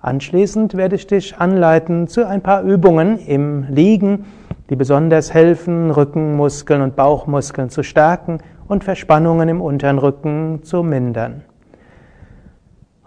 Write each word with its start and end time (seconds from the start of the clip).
Anschließend 0.00 0.76
werde 0.76 0.96
ich 0.96 1.06
dich 1.06 1.38
anleiten 1.38 2.08
zu 2.08 2.26
ein 2.26 2.42
paar 2.42 2.62
Übungen 2.62 3.16
im 3.16 3.66
Liegen, 3.68 4.24
die 4.70 4.74
besonders 4.74 5.32
helfen, 5.32 5.92
Rückenmuskeln 5.92 6.82
und 6.82 6.96
Bauchmuskeln 6.96 7.70
zu 7.70 7.84
stärken 7.84 8.38
und 8.66 8.82
Verspannungen 8.82 9.48
im 9.48 9.60
unteren 9.60 9.98
Rücken 9.98 10.64
zu 10.64 10.82
mindern. 10.82 11.42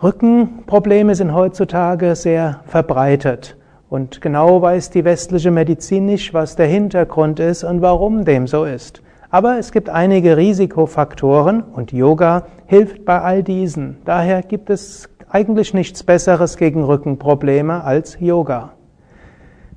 Rückenprobleme 0.02 1.14
sind 1.14 1.34
heutzutage 1.34 2.16
sehr 2.16 2.62
verbreitet. 2.68 3.57
Und 3.90 4.20
genau 4.22 4.62
weiß 4.62 4.90
die 4.90 5.06
westliche 5.06 5.52
Medizin 5.52 6.06
nicht, 6.06 6.34
was 6.34 6.56
der 6.56 6.68
Hintergrund 6.68 7.40
ist 7.40 7.64
und 7.64 7.82
warum 7.82 8.26
dem 8.26 8.48
so 8.48 8.66
ist. 8.66 9.02
Aber 9.30 9.58
es 9.60 9.72
gibt 9.72 9.90
einige 9.90 10.38
Risikofaktoren 10.38 11.62
und 11.62 11.92
Yoga 11.92 12.44
hilft 12.66 13.06
bei 13.06 13.22
all 13.22 13.44
diesen. 13.44 13.98
Daher 14.06 14.42
gibt 14.42 14.70
es 14.70 15.10
eigentlich 15.30 15.74
nichts 15.74 16.04
Besseres 16.04 16.58
gegen 16.58 16.84
Rückenprobleme 16.84 17.84
als 17.84 18.18
Yoga. 18.20 18.77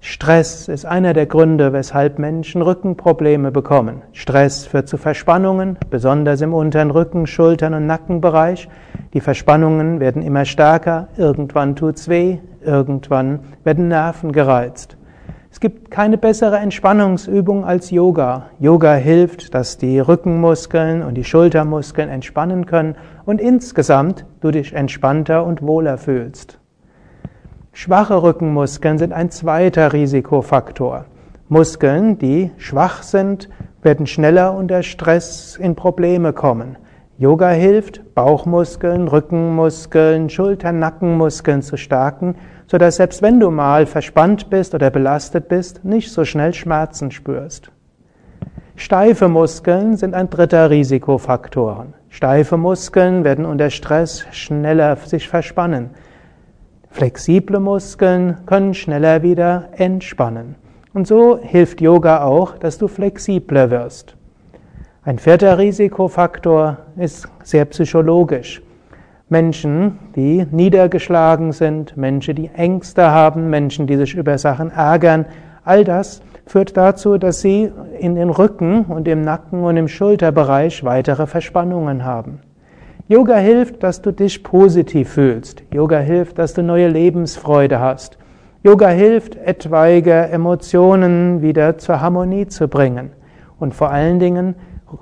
Stress 0.02 0.68
ist 0.68 0.86
einer 0.86 1.12
der 1.12 1.26
Gründe, 1.26 1.74
weshalb 1.74 2.18
Menschen 2.18 2.62
Rückenprobleme 2.62 3.52
bekommen. 3.52 4.00
Stress 4.12 4.64
führt 4.64 4.88
zu 4.88 4.96
Verspannungen, 4.96 5.76
besonders 5.90 6.40
im 6.40 6.54
unteren 6.54 6.90
Rücken, 6.90 7.26
Schultern 7.26 7.74
und 7.74 7.86
Nackenbereich. 7.86 8.68
Die 9.12 9.20
Verspannungen 9.20 10.00
werden 10.00 10.22
immer 10.22 10.46
stärker, 10.46 11.08
irgendwann 11.18 11.76
tut's 11.76 12.08
weh, 12.08 12.38
irgendwann 12.64 13.40
werden 13.62 13.88
Nerven 13.88 14.32
gereizt. 14.32 14.96
Es 15.50 15.60
gibt 15.60 15.90
keine 15.90 16.16
bessere 16.16 16.56
Entspannungsübung 16.56 17.66
als 17.66 17.90
Yoga. 17.90 18.50
Yoga 18.58 18.94
hilft, 18.94 19.52
dass 19.52 19.76
die 19.76 19.98
Rückenmuskeln 19.98 21.02
und 21.02 21.14
die 21.14 21.24
Schultermuskeln 21.24 22.08
entspannen 22.08 22.64
können 22.64 22.94
und 23.26 23.40
insgesamt 23.40 24.24
du 24.40 24.50
dich 24.50 24.72
entspannter 24.72 25.44
und 25.44 25.60
wohler 25.60 25.98
fühlst. 25.98 26.59
Schwache 27.82 28.22
Rückenmuskeln 28.22 28.98
sind 28.98 29.14
ein 29.14 29.30
zweiter 29.30 29.94
Risikofaktor. 29.94 31.06
Muskeln, 31.48 32.18
die 32.18 32.50
schwach 32.58 33.02
sind, 33.02 33.48
werden 33.80 34.06
schneller 34.06 34.54
unter 34.54 34.82
Stress 34.82 35.56
in 35.56 35.76
Probleme 35.76 36.34
kommen. 36.34 36.76
Yoga 37.16 37.48
hilft, 37.48 38.14
Bauchmuskeln, 38.14 39.08
Rückenmuskeln, 39.08 40.28
Schulter, 40.28 40.72
Nackenmuskeln 40.72 41.62
zu 41.62 41.78
stärken, 41.78 42.34
sodass 42.66 42.96
selbst 42.96 43.22
wenn 43.22 43.40
du 43.40 43.50
mal 43.50 43.86
verspannt 43.86 44.50
bist 44.50 44.74
oder 44.74 44.90
belastet 44.90 45.48
bist, 45.48 45.82
nicht 45.82 46.12
so 46.12 46.26
schnell 46.26 46.52
Schmerzen 46.52 47.10
spürst. 47.10 47.72
Steife 48.76 49.28
Muskeln 49.28 49.96
sind 49.96 50.12
ein 50.12 50.28
dritter 50.28 50.68
Risikofaktor. 50.68 51.86
Steife 52.10 52.58
Muskeln 52.58 53.24
werden 53.24 53.46
unter 53.46 53.70
Stress 53.70 54.26
schneller 54.32 54.96
sich 54.96 55.26
verspannen. 55.30 55.88
Flexible 56.90 57.60
Muskeln 57.60 58.38
können 58.46 58.74
schneller 58.74 59.22
wieder 59.22 59.68
entspannen. 59.76 60.56
Und 60.92 61.06
so 61.06 61.38
hilft 61.38 61.80
Yoga 61.80 62.24
auch, 62.24 62.58
dass 62.58 62.78
du 62.78 62.88
flexibler 62.88 63.70
wirst. 63.70 64.16
Ein 65.02 65.18
vierter 65.18 65.56
Risikofaktor 65.56 66.78
ist 66.96 67.28
sehr 67.44 67.64
psychologisch. 67.66 68.60
Menschen, 69.28 70.00
die 70.16 70.44
niedergeschlagen 70.50 71.52
sind, 71.52 71.96
Menschen, 71.96 72.34
die 72.34 72.50
Ängste 72.52 73.10
haben, 73.12 73.48
Menschen, 73.48 73.86
die 73.86 73.96
sich 73.96 74.16
über 74.16 74.36
Sachen 74.36 74.72
ärgern, 74.72 75.26
all 75.64 75.84
das 75.84 76.20
führt 76.44 76.76
dazu, 76.76 77.16
dass 77.16 77.40
sie 77.40 77.70
in 78.00 78.16
den 78.16 78.30
Rücken 78.30 78.86
und 78.86 79.06
im 79.06 79.22
Nacken 79.22 79.62
und 79.62 79.76
im 79.76 79.86
Schulterbereich 79.86 80.82
weitere 80.82 81.28
Verspannungen 81.28 82.04
haben. 82.04 82.40
Yoga 83.10 83.38
hilft, 83.38 83.82
dass 83.82 84.02
du 84.02 84.12
dich 84.12 84.44
positiv 84.44 85.14
fühlst. 85.14 85.64
Yoga 85.74 85.98
hilft, 85.98 86.38
dass 86.38 86.54
du 86.54 86.62
neue 86.62 86.86
Lebensfreude 86.86 87.80
hast. 87.80 88.18
Yoga 88.62 88.86
hilft, 88.86 89.34
etwaige 89.34 90.28
Emotionen 90.28 91.42
wieder 91.42 91.76
zur 91.76 92.00
Harmonie 92.00 92.46
zu 92.46 92.68
bringen. 92.68 93.10
Und 93.58 93.74
vor 93.74 93.90
allen 93.90 94.20
Dingen, 94.20 94.54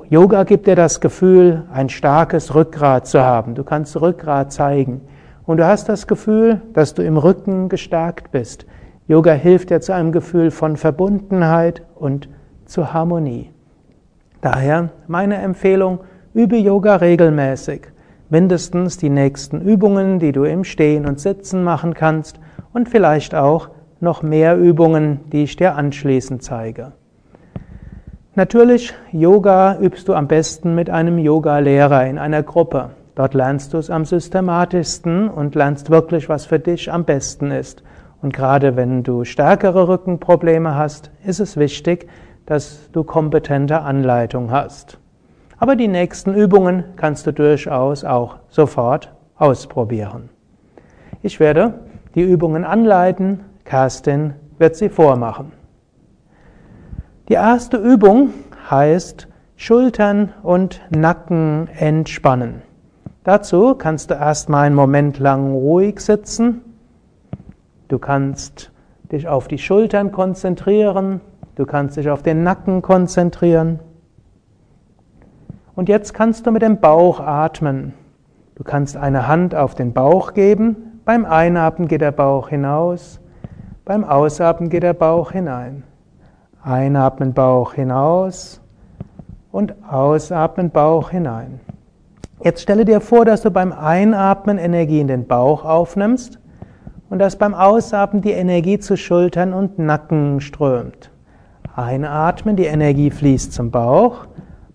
Yoga 0.08 0.44
gibt 0.44 0.68
dir 0.68 0.74
das 0.74 1.02
Gefühl, 1.02 1.64
ein 1.70 1.90
starkes 1.90 2.54
Rückgrat 2.54 3.06
zu 3.06 3.20
haben. 3.20 3.54
Du 3.54 3.62
kannst 3.62 4.00
Rückgrat 4.00 4.54
zeigen. 4.54 5.02
Und 5.44 5.58
du 5.58 5.66
hast 5.66 5.90
das 5.90 6.06
Gefühl, 6.06 6.62
dass 6.72 6.94
du 6.94 7.02
im 7.02 7.18
Rücken 7.18 7.68
gestärkt 7.68 8.30
bist. 8.30 8.64
Yoga 9.06 9.32
hilft 9.32 9.68
dir 9.68 9.82
zu 9.82 9.92
einem 9.92 10.12
Gefühl 10.12 10.50
von 10.50 10.78
Verbundenheit 10.78 11.82
und 11.94 12.30
zu 12.64 12.94
Harmonie. 12.94 13.50
Daher 14.40 14.88
meine 15.08 15.36
Empfehlung, 15.36 16.00
übe 16.32 16.56
Yoga 16.56 16.96
regelmäßig 16.96 17.88
mindestens 18.30 18.96
die 18.96 19.10
nächsten 19.10 19.60
Übungen, 19.60 20.18
die 20.18 20.32
du 20.32 20.44
im 20.44 20.64
Stehen 20.64 21.06
und 21.06 21.20
Sitzen 21.20 21.64
machen 21.64 21.94
kannst 21.94 22.40
und 22.72 22.88
vielleicht 22.88 23.34
auch 23.34 23.70
noch 24.00 24.22
mehr 24.22 24.56
Übungen, 24.56 25.20
die 25.32 25.44
ich 25.44 25.56
dir 25.56 25.74
anschließend 25.74 26.42
zeige. 26.42 26.92
Natürlich, 28.34 28.94
Yoga 29.10 29.78
übst 29.80 30.06
du 30.06 30.14
am 30.14 30.28
besten 30.28 30.74
mit 30.74 30.90
einem 30.90 31.18
Yoga-Lehrer 31.18 32.06
in 32.06 32.18
einer 32.18 32.44
Gruppe. 32.44 32.90
Dort 33.16 33.34
lernst 33.34 33.74
du 33.74 33.78
es 33.78 33.90
am 33.90 34.04
systematischsten 34.04 35.28
und 35.28 35.56
lernst 35.56 35.90
wirklich, 35.90 36.28
was 36.28 36.46
für 36.46 36.60
dich 36.60 36.92
am 36.92 37.04
besten 37.04 37.50
ist. 37.50 37.82
Und 38.22 38.32
gerade 38.32 38.76
wenn 38.76 39.02
du 39.02 39.24
stärkere 39.24 39.88
Rückenprobleme 39.88 40.76
hast, 40.76 41.10
ist 41.24 41.40
es 41.40 41.56
wichtig, 41.56 42.08
dass 42.46 42.90
du 42.92 43.02
kompetente 43.02 43.80
Anleitung 43.80 44.52
hast. 44.52 44.98
Aber 45.58 45.74
die 45.76 45.88
nächsten 45.88 46.34
Übungen 46.34 46.84
kannst 46.96 47.26
du 47.26 47.32
durchaus 47.32 48.04
auch 48.04 48.36
sofort 48.48 49.12
ausprobieren. 49.36 50.28
Ich 51.22 51.40
werde 51.40 51.74
die 52.14 52.22
Übungen 52.22 52.64
anleiten, 52.64 53.40
Kerstin 53.64 54.34
wird 54.58 54.76
sie 54.76 54.88
vormachen. 54.88 55.52
Die 57.28 57.34
erste 57.34 57.76
Übung 57.76 58.30
heißt 58.70 59.28
Schultern 59.56 60.32
und 60.42 60.80
Nacken 60.90 61.68
entspannen. 61.76 62.62
Dazu 63.24 63.74
kannst 63.74 64.10
du 64.10 64.14
erstmal 64.14 64.66
einen 64.66 64.74
Moment 64.74 65.18
lang 65.18 65.52
ruhig 65.52 66.00
sitzen. 66.00 66.62
Du 67.88 67.98
kannst 67.98 68.70
dich 69.10 69.28
auf 69.28 69.48
die 69.48 69.58
Schultern 69.58 70.12
konzentrieren. 70.12 71.20
Du 71.56 71.66
kannst 71.66 71.96
dich 71.96 72.08
auf 72.08 72.22
den 72.22 72.42
Nacken 72.42 72.80
konzentrieren. 72.80 73.80
Und 75.78 75.88
jetzt 75.88 76.12
kannst 76.12 76.44
du 76.44 76.50
mit 76.50 76.62
dem 76.62 76.80
Bauch 76.80 77.20
atmen. 77.20 77.94
Du 78.56 78.64
kannst 78.64 78.96
eine 78.96 79.28
Hand 79.28 79.54
auf 79.54 79.76
den 79.76 79.92
Bauch 79.92 80.34
geben. 80.34 81.00
Beim 81.04 81.24
Einatmen 81.24 81.86
geht 81.86 82.00
der 82.00 82.10
Bauch 82.10 82.48
hinaus. 82.48 83.20
Beim 83.84 84.02
Ausatmen 84.02 84.70
geht 84.70 84.82
der 84.82 84.94
Bauch 84.94 85.30
hinein. 85.30 85.84
Einatmen 86.64 87.32
Bauch 87.32 87.74
hinaus 87.74 88.60
und 89.52 89.76
ausatmen 89.88 90.70
Bauch 90.70 91.10
hinein. 91.10 91.60
Jetzt 92.42 92.62
stelle 92.62 92.84
dir 92.84 93.00
vor, 93.00 93.24
dass 93.24 93.42
du 93.42 93.52
beim 93.52 93.70
Einatmen 93.70 94.58
Energie 94.58 94.98
in 94.98 95.06
den 95.06 95.28
Bauch 95.28 95.64
aufnimmst 95.64 96.40
und 97.08 97.20
dass 97.20 97.36
beim 97.36 97.54
Ausatmen 97.54 98.20
die 98.20 98.32
Energie 98.32 98.80
zu 98.80 98.96
Schultern 98.96 99.52
und 99.52 99.78
Nacken 99.78 100.40
strömt. 100.40 101.12
Einatmen, 101.76 102.56
die 102.56 102.66
Energie 102.66 103.12
fließt 103.12 103.52
zum 103.52 103.70
Bauch. 103.70 104.26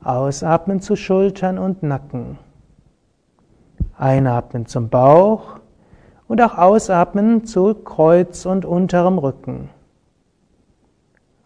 Ausatmen 0.05 0.81
zu 0.81 0.95
Schultern 0.95 1.57
und 1.57 1.83
Nacken. 1.83 2.37
Einatmen 3.97 4.65
zum 4.65 4.89
Bauch 4.89 5.59
und 6.27 6.41
auch 6.41 6.57
ausatmen 6.57 7.45
zu 7.45 7.73
Kreuz 7.73 8.45
und 8.45 8.65
unterem 8.65 9.17
Rücken. 9.17 9.69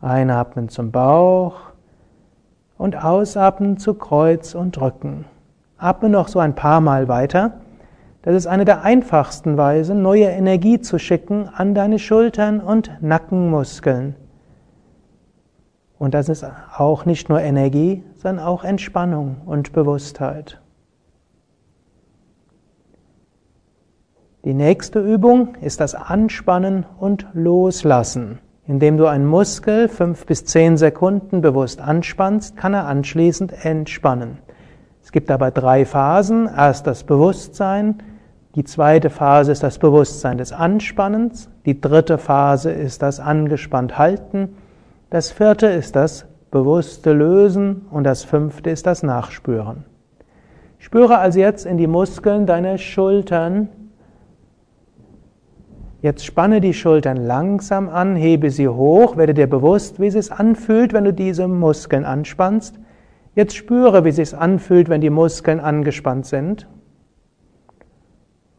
Einatmen 0.02 0.70
zum 0.70 0.92
Bauch 0.92 1.56
und 2.78 3.04
ausatmen 3.04 3.78
zu 3.78 3.96
Kreuz 3.96 4.56
und 4.56 4.80
Rücken. 4.80 5.26
Atme 5.78 6.10
noch 6.10 6.28
so 6.28 6.40
ein 6.40 6.56
paar 6.56 6.82
Mal 6.82 7.08
weiter. 7.08 7.54
Das 8.22 8.36
ist 8.36 8.48
eine 8.48 8.66
der 8.66 8.84
einfachsten 8.84 9.58
Weisen, 9.58 10.02
neue 10.02 10.26
Energie 10.26 10.82
zu 10.82 11.00
schicken 11.00 11.50
an 11.54 11.76
deine 11.76 12.00
Schultern 12.00 12.60
und 12.60 12.92
Nackenmuskeln. 13.02 14.16
Und 16.00 16.14
das 16.14 16.30
ist 16.30 16.46
auch 16.78 17.06
nicht 17.06 17.30
nur 17.30 17.42
Energie, 17.42 18.04
sondern 18.18 18.46
auch 18.46 18.64
Entspannung 18.64 19.38
und 19.46 19.74
Bewusstheit. 19.74 20.62
Die 24.44 24.54
nächste 24.54 25.00
Übung 25.00 25.56
ist 25.62 25.80
das 25.80 25.96
Anspannen 25.96 26.86
und 27.00 27.28
Loslassen. 27.34 28.40
Indem 28.66 28.98
du 28.98 29.08
einen 29.08 29.26
Muskel 29.26 29.88
fünf 29.88 30.26
bis 30.26 30.46
zehn 30.46 30.78
Sekunden 30.78 31.42
bewusst 31.42 31.80
anspannst, 31.80 32.58
kann 32.58 32.74
er 32.74 32.86
anschließend 32.86 33.66
entspannen. 33.66 34.40
Es 35.04 35.14
gibt 35.14 35.30
dabei 35.30 35.52
drei 35.52 35.86
Phasen. 35.86 36.48
Erst 36.48 36.86
das 36.86 37.06
Bewusstsein. 37.06 38.04
Die 38.56 38.66
zweite 38.66 39.10
Phase 39.10 39.54
ist 39.54 39.64
das 39.64 39.80
Bewusstsein 39.80 40.38
des 40.38 40.52
Anspannens. 40.52 41.50
Die 41.66 41.80
dritte 41.80 42.18
Phase 42.18 42.72
ist 42.72 43.02
das 43.02 43.22
angespannt 43.22 43.98
halten. 43.98 44.58
Das 45.10 45.32
vierte 45.32 45.68
ist 45.68 45.96
das 45.96 46.27
bewusste 46.52 47.14
Lösen. 47.14 47.86
Und 47.92 48.04
das 48.04 48.24
fünfte 48.24 48.70
ist 48.70 48.86
das 48.86 49.04
Nachspüren. 49.04 49.86
Spüre 50.80 51.18
also 51.18 51.40
jetzt 51.40 51.66
in 51.66 51.78
die 51.78 51.88
Muskeln 51.88 52.46
deiner 52.46 52.78
Schultern, 52.78 53.70
Jetzt 56.02 56.26
spanne 56.26 56.62
die 56.62 56.74
Schultern 56.74 57.18
langsam 57.18 57.90
an, 57.90 58.16
hebe 58.16 58.52
sie 58.52 58.68
hoch, 58.68 59.18
werde 59.18 59.34
dir 59.34 59.48
bewusst, 59.48 60.00
wie 60.00 60.08
es 60.08 60.14
sich 60.14 60.32
anfühlt, 60.32 60.94
wenn 60.94 61.04
du 61.04 61.12
diese 61.12 61.48
Muskeln 61.48 62.06
anspannst. 62.06 62.80
Jetzt 63.34 63.56
spüre, 63.56 64.06
wie 64.06 64.10
es 64.10 64.18
sich 64.18 64.38
anfühlt, 64.38 64.90
wenn 64.90 65.02
die 65.02 65.10
Muskeln 65.10 65.60
angespannt 65.60 66.28
sind. 66.28 66.68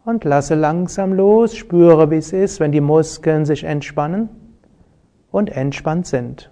Und 0.05 0.25
lasse 0.25 0.57
langsam 0.57 1.13
los, 1.13 1.55
spüre, 1.55 2.11
wie 2.11 2.17
es 2.17 2.33
ist, 2.33 2.61
wenn 2.61 2.73
die 2.73 2.81
Muskeln 2.81 3.45
sich 3.45 3.63
entspannen 3.63 4.29
und 5.31 5.51
entspannt 5.51 6.07
sind. 6.07 6.51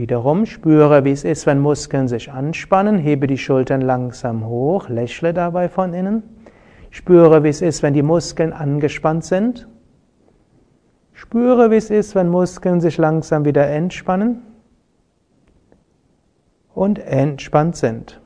Wiederum 0.00 0.46
spüre, 0.46 1.04
wie 1.04 1.10
es 1.10 1.24
ist, 1.24 1.44
wenn 1.44 1.58
Muskeln 1.58 2.08
sich 2.08 2.32
anspannen, 2.32 2.96
hebe 2.96 3.26
die 3.26 3.36
Schultern 3.36 3.82
langsam 3.82 4.46
hoch, 4.46 4.88
lächle 4.88 5.34
dabei 5.34 5.68
von 5.68 5.92
innen. 5.92 6.22
Spüre, 6.88 7.44
wie 7.44 7.50
es 7.50 7.60
ist, 7.60 7.82
wenn 7.82 7.92
die 7.92 8.02
Muskeln 8.02 8.54
angespannt 8.54 9.26
sind. 9.26 9.68
Spüre, 11.12 11.70
wie 11.70 11.76
es 11.76 11.90
ist, 11.90 12.14
wenn 12.14 12.30
Muskeln 12.30 12.80
sich 12.80 12.96
langsam 12.96 13.44
wieder 13.44 13.68
entspannen 13.68 14.40
und 16.74 16.98
entspannt 16.98 17.76
sind. 17.76 18.22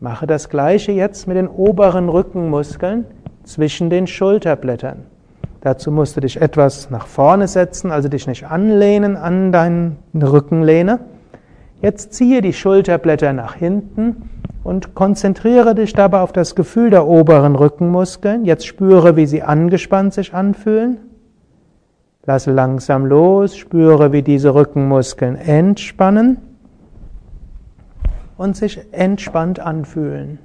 Mache 0.00 0.26
das 0.26 0.50
gleiche 0.50 0.92
jetzt 0.92 1.26
mit 1.26 1.38
den 1.38 1.48
oberen 1.48 2.10
Rückenmuskeln 2.10 3.06
zwischen 3.44 3.88
den 3.88 4.06
Schulterblättern. 4.06 5.13
Dazu 5.64 5.90
musst 5.90 6.16
du 6.16 6.20
dich 6.20 6.40
etwas 6.40 6.90
nach 6.90 7.08
vorne 7.08 7.48
setzen, 7.48 7.90
also 7.90 8.08
dich 8.08 8.28
nicht 8.28 8.44
anlehnen 8.44 9.16
an 9.16 9.50
deine 9.50 9.96
Rückenlehne 10.14 11.00
Jetzt 11.84 12.14
ziehe 12.14 12.40
die 12.40 12.54
Schulterblätter 12.54 13.34
nach 13.34 13.56
hinten 13.56 14.30
und 14.62 14.94
konzentriere 14.94 15.74
dich 15.74 15.92
dabei 15.92 16.20
auf 16.20 16.32
das 16.32 16.54
Gefühl 16.54 16.88
der 16.88 17.06
oberen 17.06 17.56
Rückenmuskeln. 17.56 18.46
Jetzt 18.46 18.66
spüre, 18.66 19.16
wie 19.16 19.26
sie 19.26 19.42
angespannt 19.42 20.14
sich 20.14 20.32
anfühlen. 20.32 20.96
Lasse 22.24 22.52
langsam 22.52 23.04
los, 23.04 23.54
spüre, 23.54 24.12
wie 24.12 24.22
diese 24.22 24.54
Rückenmuskeln 24.54 25.36
entspannen 25.36 26.38
und 28.38 28.56
sich 28.56 28.80
entspannt 28.92 29.60
anfühlen. 29.60 30.38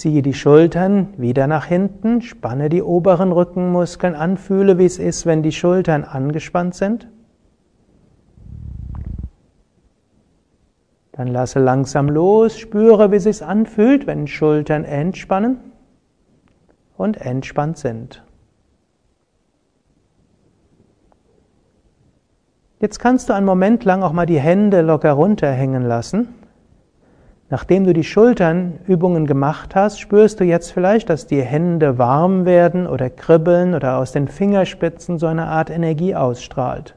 Ziehe 0.00 0.22
die 0.22 0.32
Schultern 0.32 1.08
wieder 1.18 1.46
nach 1.46 1.66
hinten, 1.66 2.22
spanne 2.22 2.70
die 2.70 2.82
oberen 2.82 3.32
Rückenmuskeln 3.32 4.14
an, 4.14 4.38
fühle, 4.38 4.78
wie 4.78 4.86
es 4.86 4.98
ist, 4.98 5.26
wenn 5.26 5.42
die 5.42 5.52
Schultern 5.52 6.04
angespannt 6.04 6.74
sind. 6.74 7.06
Dann 11.12 11.26
lasse 11.26 11.58
langsam 11.58 12.08
los, 12.08 12.58
spüre, 12.58 13.12
wie 13.12 13.16
es 13.16 13.24
sich 13.24 13.44
anfühlt, 13.44 14.06
wenn 14.06 14.26
Schultern 14.26 14.86
entspannen 14.86 15.58
und 16.96 17.18
entspannt 17.18 17.76
sind. 17.76 18.24
Jetzt 22.78 23.00
kannst 23.00 23.28
du 23.28 23.34
einen 23.34 23.44
Moment 23.44 23.84
lang 23.84 24.02
auch 24.02 24.14
mal 24.14 24.24
die 24.24 24.40
Hände 24.40 24.80
locker 24.80 25.12
runterhängen 25.12 25.82
lassen. 25.82 26.39
Nachdem 27.50 27.82
du 27.82 27.92
die 27.92 28.04
Schulternübungen 28.04 29.26
gemacht 29.26 29.74
hast, 29.74 29.98
spürst 29.98 30.38
du 30.38 30.44
jetzt 30.44 30.70
vielleicht, 30.70 31.10
dass 31.10 31.26
die 31.26 31.42
Hände 31.42 31.98
warm 31.98 32.44
werden 32.44 32.86
oder 32.86 33.10
kribbeln 33.10 33.74
oder 33.74 33.98
aus 33.98 34.12
den 34.12 34.28
Fingerspitzen 34.28 35.18
so 35.18 35.26
eine 35.26 35.46
Art 35.46 35.68
Energie 35.68 36.14
ausstrahlt. 36.14 36.94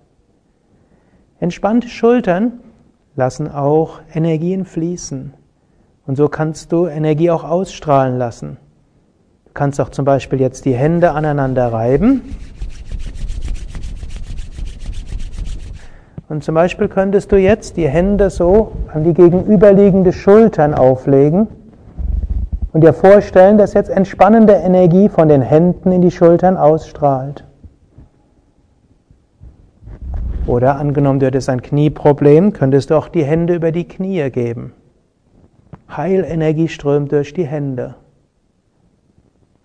Entspannte 1.39 1.88
Schultern 1.88 2.59
lassen 3.15 3.51
auch 3.51 4.00
Energien 4.13 4.63
fließen. 4.63 5.33
Und 6.05 6.17
so 6.17 6.29
kannst 6.29 6.71
du 6.71 6.85
Energie 6.85 7.31
auch 7.31 7.44
ausstrahlen 7.44 8.19
lassen. 8.19 8.57
Du 9.45 9.53
kannst 9.53 9.81
auch 9.81 9.89
zum 9.89 10.06
Beispiel 10.06 10.39
jetzt 10.39 10.65
die 10.65 10.75
Hände 10.75 11.11
aneinander 11.13 11.73
reiben. 11.73 12.35
Und 16.33 16.44
zum 16.44 16.56
Beispiel 16.56 16.88
könntest 16.88 17.31
du 17.31 17.35
jetzt 17.35 17.77
die 17.77 17.88
Hände 17.88 18.31
so 18.31 18.71
an 18.91 19.03
die 19.03 19.13
gegenüberliegende 19.13 20.12
Schultern 20.12 20.74
auflegen 20.74 21.45
und 22.71 22.81
dir 22.83 22.94
vorstellen, 22.94 23.59
dass 23.59 23.75
jetzt 23.75 23.91
entspannende 23.91 24.53
Energie 24.53 25.09
von 25.09 25.27
den 25.27 25.44
Händen 25.44 25.91
in 25.91 26.01
die 26.01 26.09
Schultern 26.09 26.57
ausstrahlt. 26.57 27.45
Oder 30.47 30.77
angenommen, 30.77 31.19
du 31.19 31.27
hättest 31.27 31.50
ein 31.50 31.62
Knieproblem, 31.62 32.51
könntest 32.51 32.89
du 32.89 32.95
auch 32.95 33.09
die 33.09 33.24
Hände 33.24 33.53
über 33.53 33.71
die 33.71 33.88
Knie 33.88 34.31
geben. 34.31 34.74
Heilenergie 35.95 36.68
strömt 36.68 37.12
durch 37.12 37.35
die 37.35 37.45
Hände. 37.45 37.94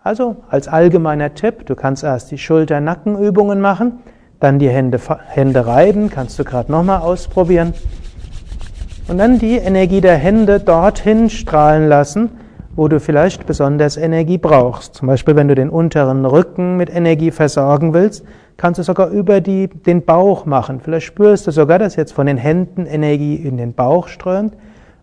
Also 0.03 0.37
als 0.50 0.69
allgemeiner 0.69 1.32
Tipp, 1.32 1.65
du 1.65 1.75
kannst 1.75 2.05
erst 2.05 2.31
die 2.31 2.37
Schulter-Nackenübungen 2.37 3.59
machen, 3.59 4.00
dann 4.40 4.58
die 4.58 4.69
Hände, 4.69 5.00
Hände 5.26 5.67
reiben, 5.67 6.11
kannst 6.11 6.38
du 6.38 6.44
gerade 6.44 6.70
nochmal 6.70 7.00
ausprobieren. 7.00 7.75
Und 9.08 9.19
dann 9.19 9.38
die 9.38 9.56
Energie 9.56 10.00
der 10.00 10.17
Hände 10.17 10.61
dorthin 10.61 11.31
strahlen 11.31 11.88
lassen, 11.88 12.31
wo 12.76 12.88
du 12.88 13.00
vielleicht 13.00 13.46
besonders 13.46 13.96
Energie 13.96 14.38
brauchst. 14.38 14.94
Zum 14.94 15.08
Beispiel, 15.08 15.35
wenn 15.35 15.49
du 15.49 15.55
den 15.55 15.70
unteren 15.70 16.25
Rücken 16.25 16.76
mit 16.76 16.94
Energie 16.94 17.31
versorgen 17.31 17.94
willst, 17.94 18.24
kannst 18.56 18.79
du 18.79 18.84
sogar 18.84 19.08
über 19.08 19.41
die, 19.41 19.69
den 19.69 20.05
Bauch 20.05 20.44
machen. 20.44 20.81
Vielleicht 20.81 21.06
spürst 21.06 21.46
du 21.46 21.51
sogar, 21.51 21.79
dass 21.79 21.96
jetzt 21.96 22.13
von 22.13 22.27
den 22.27 22.36
Händen 22.36 22.86
Energie 22.86 23.36
in 23.36 23.56
den 23.56 23.72
Bauch 23.72 24.08
strömt 24.08 24.55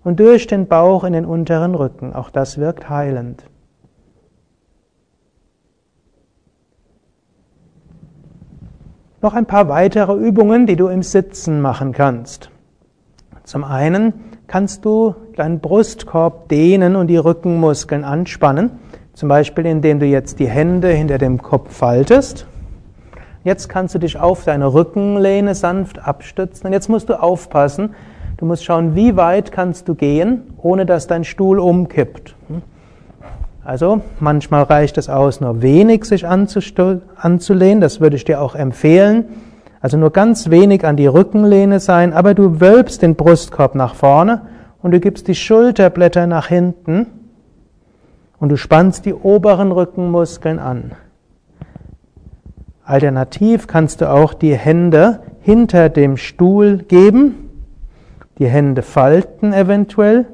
und 0.03 0.19
durch 0.19 0.48
den 0.48 0.67
Bauch 0.67 1.03
in 1.03 1.13
den 1.13 1.25
unteren 1.25 1.75
Rücken. 1.75 2.13
Auch 2.13 2.29
das 2.29 2.57
wirkt 2.57 2.89
heilend. 2.89 3.43
Noch 9.25 9.34
ein 9.34 9.48
paar 9.48 9.70
weitere 9.70 10.13
Übungen, 10.13 10.67
die 10.67 10.75
du 10.75 10.88
im 10.88 11.01
Sitzen 11.01 11.60
machen 11.60 11.94
kannst. 11.94 12.51
Zum 13.44 13.63
einen 13.63 14.13
kannst 14.46 14.86
du 14.86 15.15
deinen 15.36 15.62
Brustkorb 15.62 16.48
dehnen 16.48 16.96
und 16.96 17.08
die 17.08 17.17
Rückenmuskeln 17.17 18.03
anspannen. 18.03 18.70
Zum 19.15 19.27
Beispiel, 19.27 19.65
indem 19.65 20.00
du 20.00 20.05
jetzt 20.05 20.38
die 20.38 20.48
Hände 20.48 20.89
hinter 20.89 21.17
dem 21.17 21.41
Kopf 21.41 21.75
faltest. 21.75 22.46
Jetzt 23.44 23.67
kannst 23.67 23.96
du 23.96 24.00
dich 24.00 24.20
auf 24.20 24.44
deine 24.44 24.72
Rückenlehne 24.72 25.55
sanft 25.55 25.98
abstützen. 25.98 26.67
Und 26.67 26.74
jetzt 26.74 26.88
musst 26.88 27.10
du 27.10 27.20
aufpassen. 27.20 27.96
Du 28.38 28.46
musst 28.46 28.63
schauen, 28.63 28.94
wie 28.94 29.15
weit 29.15 29.51
kannst 29.51 29.88
du 29.88 29.96
gehen, 29.96 30.53
ohne 30.62 30.86
dass 30.86 31.08
dein 31.08 31.24
Stuhl 31.24 31.58
umkippt. 31.58 32.36
Also, 33.65 34.01
manchmal 34.19 34.62
reicht 34.62 34.95
es 35.00 35.10
aus, 35.10 35.41
nur 35.41 35.63
wenig 35.63 36.05
sich 36.05 36.27
anzulehnen. 36.27 37.81
Das 37.81 38.00
würde 38.00 38.15
ich 38.15 38.24
dir 38.24 38.39
auch 38.39 38.53
empfehlen. 38.53 39.25
Also 39.81 39.98
nur 39.98 40.12
ganz 40.12 40.51
wenig 40.51 40.86
an 40.86 40.98
die 40.98 41.07
Rückenlehne 41.07 41.79
sein, 41.79 42.13
aber 42.13 42.36
du 42.36 42.60
wölbst 42.62 43.01
den 43.01 43.15
Brustkorb 43.15 43.74
nach 43.74 43.95
vorne 43.95 44.43
und 44.84 44.91
du 44.91 45.00
gibst 45.00 45.27
die 45.27 45.36
Schulterblätter 45.36 46.27
nach 46.27 46.48
hinten 46.48 47.07
und 48.39 48.50
du 48.50 48.57
spannst 48.57 49.05
die 49.05 49.15
oberen 49.15 49.72
Rückenmuskeln 49.72 50.60
an. 50.60 50.91
Alternativ 52.84 53.65
kannst 53.65 54.01
du 54.01 54.12
auch 54.12 54.36
die 54.36 54.55
Hände 54.55 55.22
hinter 55.41 55.89
dem 55.89 56.17
Stuhl 56.17 56.77
geben, 56.77 57.50
die 58.38 58.48
Hände 58.48 58.84
falten 58.84 59.53
eventuell 59.53 60.25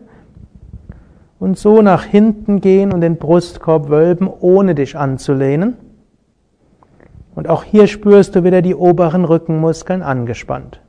und 1.41 1.57
so 1.57 1.81
nach 1.81 2.03
hinten 2.03 2.61
gehen 2.61 2.93
und 2.93 3.01
den 3.01 3.17
Brustkorb 3.17 3.89
wölben, 3.89 4.29
ohne 4.29 4.75
dich 4.75 4.95
anzulehnen. 4.95 5.75
Und 7.33 7.49
auch 7.49 7.63
hier 7.63 7.87
spürst 7.87 8.35
du 8.35 8.43
wieder 8.43 8.61
die 8.61 8.75
oberen 8.75 9.25
Rückenmuskeln 9.25 10.03
angespannt. 10.03 10.81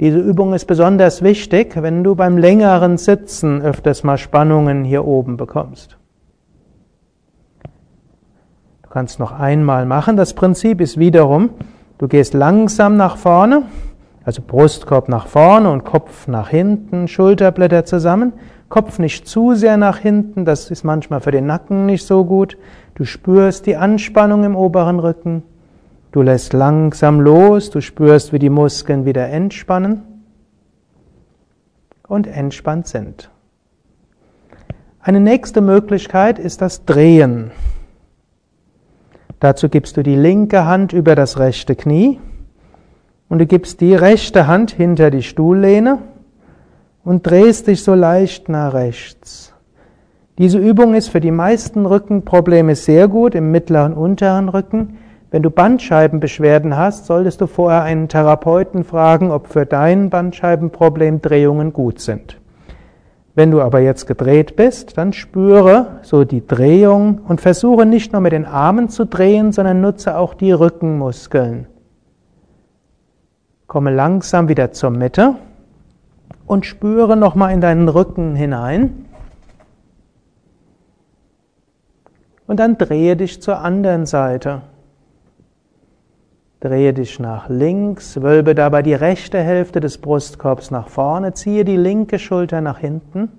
Diese 0.00 0.18
Übung 0.18 0.54
ist 0.54 0.64
besonders 0.64 1.20
wichtig, 1.20 1.74
wenn 1.82 2.02
du 2.02 2.14
beim 2.14 2.38
längeren 2.38 2.96
Sitzen 2.96 3.60
öfters 3.60 4.02
mal 4.02 4.16
Spannungen 4.16 4.82
hier 4.82 5.04
oben 5.04 5.36
bekommst. 5.36 5.98
kannst 8.88 9.18
noch 9.18 9.32
einmal 9.32 9.84
machen. 9.84 10.16
Das 10.16 10.32
Prinzip 10.32 10.80
ist 10.80 10.98
wiederum, 10.98 11.50
du 11.98 12.08
gehst 12.08 12.32
langsam 12.32 12.96
nach 12.96 13.18
vorne, 13.18 13.64
also 14.24 14.40
Brustkorb 14.46 15.08
nach 15.08 15.26
vorne 15.26 15.70
und 15.70 15.84
Kopf 15.84 16.28
nach 16.28 16.48
hinten, 16.48 17.08
Schulterblätter 17.08 17.84
zusammen. 17.84 18.32
Kopf 18.72 18.98
nicht 18.98 19.28
zu 19.28 19.52
sehr 19.52 19.76
nach 19.76 19.98
hinten, 19.98 20.46
das 20.46 20.70
ist 20.70 20.82
manchmal 20.82 21.20
für 21.20 21.30
den 21.30 21.44
Nacken 21.44 21.84
nicht 21.84 22.06
so 22.06 22.24
gut. 22.24 22.56
Du 22.94 23.04
spürst 23.04 23.66
die 23.66 23.76
Anspannung 23.76 24.44
im 24.44 24.56
oberen 24.56 24.98
Rücken. 24.98 25.42
Du 26.10 26.22
lässt 26.22 26.54
langsam 26.54 27.20
los, 27.20 27.68
du 27.68 27.82
spürst, 27.82 28.32
wie 28.32 28.38
die 28.38 28.48
Muskeln 28.48 29.04
wieder 29.04 29.28
entspannen 29.28 30.00
und 32.08 32.26
entspannt 32.26 32.86
sind. 32.86 33.30
Eine 35.00 35.20
nächste 35.20 35.60
Möglichkeit 35.60 36.38
ist 36.38 36.62
das 36.62 36.86
Drehen. 36.86 37.50
Dazu 39.38 39.68
gibst 39.68 39.98
du 39.98 40.02
die 40.02 40.16
linke 40.16 40.64
Hand 40.64 40.94
über 40.94 41.14
das 41.14 41.38
rechte 41.38 41.76
Knie 41.76 42.20
und 43.28 43.38
du 43.38 43.44
gibst 43.44 43.82
die 43.82 43.94
rechte 43.94 44.46
Hand 44.46 44.70
hinter 44.70 45.10
die 45.10 45.22
Stuhllehne 45.22 45.98
und 47.04 47.26
drehst 47.26 47.66
dich 47.66 47.82
so 47.82 47.94
leicht 47.94 48.48
nach 48.48 48.74
rechts. 48.74 49.52
Diese 50.38 50.58
Übung 50.58 50.94
ist 50.94 51.08
für 51.08 51.20
die 51.20 51.30
meisten 51.30 51.84
Rückenprobleme 51.84 52.74
sehr 52.74 53.08
gut 53.08 53.34
im 53.34 53.50
mittleren 53.50 53.92
und 53.92 54.02
unteren 54.12 54.48
Rücken. 54.48 54.98
Wenn 55.30 55.42
du 55.42 55.50
Bandscheibenbeschwerden 55.50 56.76
hast, 56.76 57.06
solltest 57.06 57.40
du 57.40 57.46
vorher 57.46 57.82
einen 57.82 58.08
Therapeuten 58.08 58.84
fragen, 58.84 59.30
ob 59.30 59.48
für 59.48 59.66
dein 59.66 60.10
Bandscheibenproblem 60.10 61.20
Drehungen 61.20 61.72
gut 61.72 62.00
sind. 62.00 62.38
Wenn 63.34 63.50
du 63.50 63.62
aber 63.62 63.80
jetzt 63.80 64.06
gedreht 64.06 64.56
bist, 64.56 64.98
dann 64.98 65.12
spüre 65.12 66.00
so 66.02 66.24
die 66.24 66.46
Drehung 66.46 67.20
und 67.26 67.40
versuche 67.40 67.86
nicht 67.86 68.12
nur 68.12 68.20
mit 68.20 68.32
den 68.32 68.44
Armen 68.44 68.90
zu 68.90 69.06
drehen, 69.06 69.52
sondern 69.52 69.80
nutze 69.80 70.16
auch 70.16 70.34
die 70.34 70.52
Rückenmuskeln. 70.52 71.66
Komme 73.66 73.90
langsam 73.90 74.48
wieder 74.48 74.72
zur 74.72 74.90
Mitte 74.90 75.36
und 76.52 76.66
spüre 76.66 77.16
nochmal 77.16 77.54
in 77.54 77.62
deinen 77.62 77.88
Rücken 77.88 78.36
hinein. 78.36 79.06
Und 82.46 82.60
dann 82.60 82.76
drehe 82.76 83.16
dich 83.16 83.40
zur 83.40 83.60
anderen 83.60 84.04
Seite. 84.04 84.60
Drehe 86.60 86.92
dich 86.92 87.18
nach 87.18 87.48
links, 87.48 88.20
wölbe 88.20 88.54
dabei 88.54 88.82
die 88.82 88.92
rechte 88.92 89.38
Hälfte 89.38 89.80
des 89.80 89.96
Brustkorbs 89.96 90.70
nach 90.70 90.88
vorne, 90.88 91.32
ziehe 91.32 91.64
die 91.64 91.78
linke 91.78 92.18
Schulter 92.18 92.60
nach 92.60 92.78
hinten. 92.78 93.30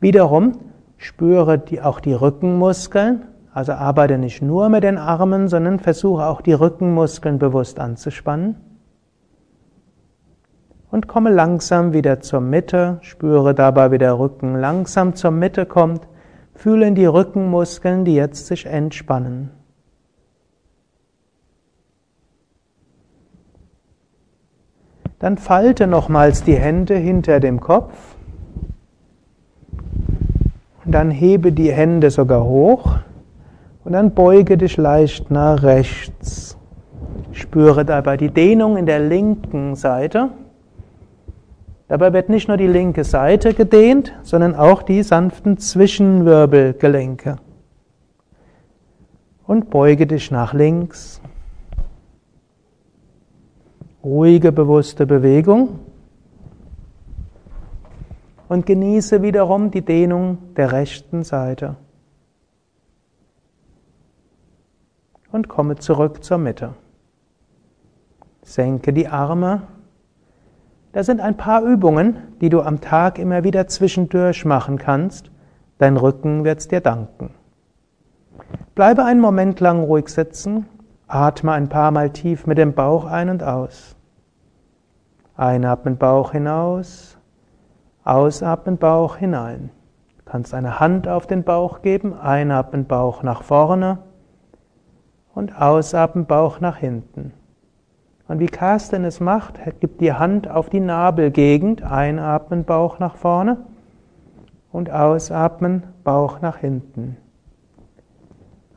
Wiederum 0.00 0.58
spüre 0.96 1.56
die, 1.56 1.80
auch 1.80 2.00
die 2.00 2.14
Rückenmuskeln, 2.14 3.26
also 3.54 3.70
arbeite 3.74 4.18
nicht 4.18 4.42
nur 4.42 4.70
mit 4.70 4.82
den 4.82 4.98
Armen, 4.98 5.46
sondern 5.46 5.78
versuche 5.78 6.26
auch 6.26 6.40
die 6.40 6.52
Rückenmuskeln 6.52 7.38
bewusst 7.38 7.78
anzuspannen. 7.78 8.56
Und 10.90 11.08
komme 11.08 11.30
langsam 11.30 11.92
wieder 11.92 12.20
zur 12.20 12.40
Mitte, 12.40 12.98
spüre 13.02 13.54
dabei, 13.54 13.90
wie 13.90 13.98
der 13.98 14.18
Rücken 14.18 14.54
langsam 14.54 15.14
zur 15.14 15.30
Mitte 15.30 15.66
kommt, 15.66 16.06
fühle 16.54 16.86
in 16.86 16.94
die 16.94 17.06
Rückenmuskeln, 17.06 18.04
die 18.04 18.14
jetzt 18.14 18.46
sich 18.46 18.66
entspannen. 18.66 19.50
Dann 25.18 25.38
falte 25.38 25.86
nochmals 25.86 26.44
die 26.44 26.56
Hände 26.56 26.94
hinter 26.94 27.40
dem 27.40 27.60
Kopf. 27.60 28.16
Und 30.84 30.92
dann 30.92 31.10
hebe 31.10 31.52
die 31.52 31.72
Hände 31.72 32.10
sogar 32.10 32.44
hoch. 32.44 32.98
Und 33.84 33.92
dann 33.92 34.14
beuge 34.14 34.58
dich 34.58 34.76
leicht 34.76 35.30
nach 35.30 35.62
rechts. 35.62 36.58
Spüre 37.32 37.84
dabei 37.84 38.16
die 38.16 38.30
Dehnung 38.30 38.76
in 38.76 38.86
der 38.86 39.00
linken 39.00 39.74
Seite. 39.74 40.30
Dabei 41.88 42.12
wird 42.12 42.28
nicht 42.28 42.48
nur 42.48 42.56
die 42.56 42.66
linke 42.66 43.04
Seite 43.04 43.54
gedehnt, 43.54 44.12
sondern 44.22 44.54
auch 44.54 44.82
die 44.82 45.02
sanften 45.02 45.58
Zwischenwirbelgelenke. 45.58 47.36
Und 49.46 49.70
beuge 49.70 50.06
dich 50.06 50.30
nach 50.30 50.52
links 50.52 51.20
ruhige, 54.06 54.52
bewusste 54.52 55.04
Bewegung 55.04 55.80
und 58.48 58.64
genieße 58.64 59.20
wiederum 59.22 59.72
die 59.72 59.82
Dehnung 59.82 60.38
der 60.54 60.70
rechten 60.70 61.24
Seite. 61.24 61.76
Und 65.32 65.48
komme 65.48 65.76
zurück 65.76 66.22
zur 66.22 66.38
Mitte. 66.38 66.74
Senke 68.42 68.92
die 68.92 69.08
Arme. 69.08 69.62
Das 70.92 71.06
sind 71.06 71.20
ein 71.20 71.36
paar 71.36 71.62
Übungen, 71.62 72.16
die 72.40 72.48
du 72.48 72.62
am 72.62 72.80
Tag 72.80 73.18
immer 73.18 73.44
wieder 73.44 73.66
zwischendurch 73.66 74.44
machen 74.44 74.78
kannst. 74.78 75.30
Dein 75.78 75.96
Rücken 75.96 76.44
wird's 76.44 76.68
dir 76.68 76.80
danken. 76.80 77.34
Bleibe 78.74 79.04
einen 79.04 79.20
Moment 79.20 79.60
lang 79.60 79.82
ruhig 79.82 80.08
sitzen, 80.08 80.66
atme 81.06 81.52
ein 81.52 81.68
paar 81.68 81.90
Mal 81.90 82.10
tief 82.10 82.46
mit 82.46 82.58
dem 82.58 82.74
Bauch 82.74 83.04
ein 83.04 83.28
und 83.28 83.42
aus. 83.42 83.96
Einatmen 85.36 85.98
Bauch 85.98 86.32
hinaus, 86.32 87.18
ausatmen 88.04 88.78
Bauch 88.78 89.16
hinein. 89.16 89.70
Du 90.18 90.24
kannst 90.24 90.54
eine 90.54 90.80
Hand 90.80 91.08
auf 91.08 91.26
den 91.26 91.44
Bauch 91.44 91.82
geben, 91.82 92.14
einatmen 92.18 92.86
Bauch 92.86 93.22
nach 93.22 93.42
vorne 93.42 93.98
und 95.34 95.60
ausatmen 95.60 96.26
Bauch 96.26 96.60
nach 96.60 96.78
hinten. 96.78 97.32
Und 98.28 98.40
wie 98.40 98.46
Carsten 98.46 99.04
es 99.04 99.20
macht, 99.20 99.60
gibt 99.80 100.00
die 100.00 100.12
Hand 100.12 100.50
auf 100.50 100.68
die 100.68 100.80
Nabelgegend, 100.80 101.82
einatmen 101.82 102.64
Bauch 102.64 102.98
nach 102.98 103.16
vorne 103.16 103.58
und 104.72 104.90
ausatmen 104.90 105.84
Bauch 106.02 106.40
nach 106.40 106.58
hinten. 106.58 107.16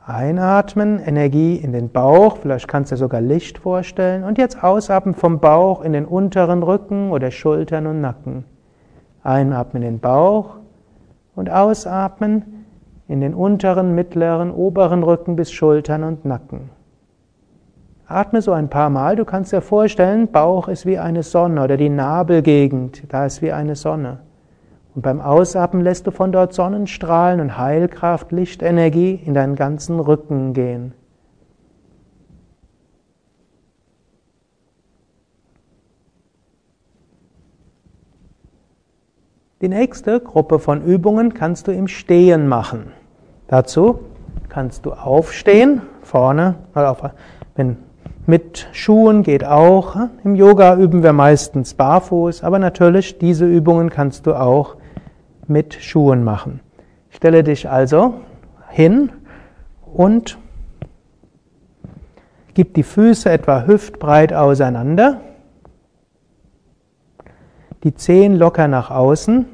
Einatmen, 0.06 0.98
Energie 0.98 1.56
in 1.56 1.72
den 1.72 1.90
Bauch, 1.90 2.38
vielleicht 2.38 2.68
kannst 2.68 2.90
du 2.90 2.96
sogar 2.96 3.20
Licht 3.20 3.58
vorstellen. 3.58 4.24
Und 4.24 4.38
jetzt 4.38 4.62
ausatmen 4.62 5.14
vom 5.14 5.40
Bauch 5.40 5.82
in 5.82 5.92
den 5.92 6.04
unteren 6.04 6.62
Rücken 6.62 7.10
oder 7.10 7.30
Schultern 7.30 7.86
und 7.86 8.00
Nacken. 8.00 8.44
Einatmen 9.22 9.82
in 9.82 9.94
den 9.96 10.00
Bauch 10.00 10.56
und 11.36 11.50
ausatmen 11.50 12.66
in 13.08 13.20
den 13.20 13.34
unteren, 13.34 13.94
mittleren, 13.94 14.50
oberen 14.50 15.02
Rücken 15.02 15.36
bis 15.36 15.52
Schultern 15.52 16.04
und 16.04 16.24
Nacken. 16.24 16.70
Atme 18.10 18.42
so 18.42 18.52
ein 18.52 18.68
paar 18.68 18.90
Mal. 18.90 19.14
Du 19.14 19.24
kannst 19.24 19.52
dir 19.52 19.60
vorstellen, 19.60 20.32
Bauch 20.32 20.66
ist 20.66 20.84
wie 20.84 20.98
eine 20.98 21.22
Sonne 21.22 21.62
oder 21.62 21.76
die 21.76 21.88
Nabelgegend, 21.88 23.04
da 23.08 23.24
ist 23.26 23.40
wie 23.40 23.52
eine 23.52 23.76
Sonne. 23.76 24.18
Und 24.96 25.02
beim 25.02 25.20
Ausatmen 25.20 25.82
lässt 25.82 26.08
du 26.08 26.10
von 26.10 26.32
dort 26.32 26.52
Sonnenstrahlen 26.52 27.40
und 27.40 27.56
Heilkraft, 27.56 28.32
Lichtenergie 28.32 29.14
in 29.24 29.34
deinen 29.34 29.54
ganzen 29.54 30.00
Rücken 30.00 30.54
gehen. 30.54 30.92
Die 39.60 39.68
nächste 39.68 40.18
Gruppe 40.18 40.58
von 40.58 40.82
Übungen 40.82 41.34
kannst 41.34 41.68
du 41.68 41.72
im 41.72 41.86
Stehen 41.86 42.48
machen. 42.48 42.90
Dazu 43.46 44.00
kannst 44.48 44.84
du 44.84 44.94
aufstehen, 44.94 45.82
vorne, 46.02 46.56
wenn 47.54 47.76
mit 48.30 48.68
Schuhen 48.70 49.24
geht 49.24 49.44
auch. 49.44 49.96
Im 50.22 50.36
Yoga 50.36 50.76
üben 50.76 51.02
wir 51.02 51.12
meistens 51.12 51.74
barfuß, 51.74 52.44
aber 52.44 52.60
natürlich 52.60 53.18
diese 53.18 53.44
Übungen 53.44 53.90
kannst 53.90 54.26
du 54.26 54.34
auch 54.34 54.76
mit 55.48 55.74
Schuhen 55.74 56.22
machen. 56.22 56.60
Stelle 57.10 57.42
dich 57.42 57.68
also 57.68 58.14
hin 58.68 59.10
und 59.92 60.38
gib 62.54 62.74
die 62.74 62.84
Füße 62.84 63.28
etwa 63.28 63.66
hüftbreit 63.66 64.32
auseinander, 64.32 65.20
die 67.82 67.94
Zehen 67.94 68.36
locker 68.36 68.68
nach 68.68 68.92
außen 68.92 69.46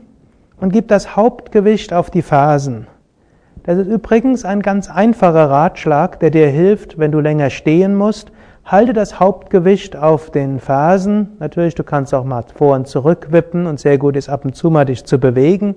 und 0.61 0.73
gib 0.73 0.89
das 0.89 1.17
Hauptgewicht 1.17 1.95
auf 1.95 2.11
die 2.11 2.23
Fersen. 2.23 2.89
Das 3.63 3.79
ist 3.79 3.89
übrigens 3.89 4.45
ein 4.45 4.61
ganz 4.61 4.91
einfacher 4.91 5.49
Ratschlag, 5.49 6.21
der 6.21 6.31
dir 6.31 6.49
hilft, 6.49 6.99
wenn 6.99 7.11
du 7.11 7.21
länger 7.21 7.49
stehen 7.49 7.95
musst. 7.95 8.33
Halte 8.67 8.93
das 8.93 9.21
Hauptgewicht 9.21 9.95
auf 9.95 10.31
den 10.31 10.59
Fersen. 10.59 11.37
Natürlich, 11.39 11.77
du 11.77 11.85
kannst 11.85 12.13
auch 12.13 12.25
mal 12.25 12.43
vor 12.53 12.75
und 12.75 12.89
zurück 12.89 13.29
wippen 13.31 13.65
und 13.69 13.79
sehr 13.79 13.97
gut 13.97 14.17
ist 14.17 14.29
ab 14.29 14.45
und 14.45 14.57
zu 14.57 14.71
mal 14.71 14.85
dich 14.85 15.05
zu 15.05 15.21
bewegen. 15.21 15.77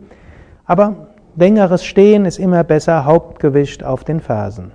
Aber 0.66 1.10
längeres 1.36 1.86
Stehen 1.86 2.26
ist 2.26 2.40
immer 2.40 2.64
besser, 2.64 3.06
Hauptgewicht 3.06 3.84
auf 3.84 4.04
den 4.04 4.20
Fersen. 4.20 4.72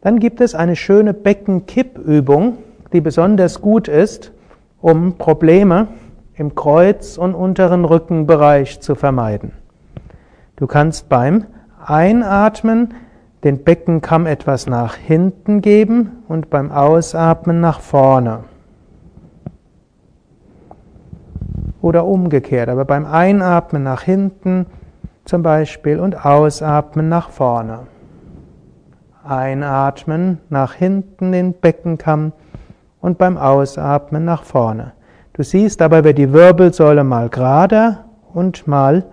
Dann 0.00 0.20
gibt 0.20 0.40
es 0.40 0.54
eine 0.54 0.74
schöne 0.74 1.12
Beckenkippübung, 1.12 2.56
die 2.94 3.02
besonders 3.02 3.60
gut 3.60 3.88
ist, 3.88 4.32
um 4.80 5.18
Probleme 5.18 5.88
im 6.34 6.54
Kreuz- 6.54 7.18
und 7.18 7.34
unteren 7.34 7.84
Rückenbereich 7.84 8.80
zu 8.80 8.94
vermeiden. 8.94 9.52
Du 10.56 10.66
kannst 10.66 11.10
beim 11.10 11.44
Einatmen 11.84 12.94
den 13.44 13.62
Beckenkamm 13.62 14.26
etwas 14.26 14.66
nach 14.66 14.94
hinten 14.94 15.60
geben 15.60 16.24
und 16.28 16.50
beim 16.50 16.72
Ausatmen 16.72 17.60
nach 17.60 17.80
vorne. 17.80 18.40
Oder 21.80 22.04
umgekehrt, 22.04 22.68
aber 22.68 22.84
beim 22.84 23.06
Einatmen 23.06 23.84
nach 23.84 24.02
hinten 24.02 24.66
zum 25.24 25.42
Beispiel 25.42 26.00
und 26.00 26.24
Ausatmen 26.24 27.08
nach 27.08 27.30
vorne. 27.30 27.80
Einatmen 29.24 30.38
nach 30.48 30.72
hinten 30.72 31.32
den 31.32 31.52
Beckenkamm 31.52 32.32
und 33.00 33.18
beim 33.18 33.36
Ausatmen 33.36 34.24
nach 34.24 34.42
vorne. 34.42 34.92
Du 35.34 35.44
siehst 35.44 35.80
dabei 35.80 36.02
wird 36.02 36.18
die 36.18 36.32
Wirbelsäule 36.32 37.04
mal 37.04 37.28
gerader 37.28 38.06
und 38.34 38.66
mal 38.66 39.04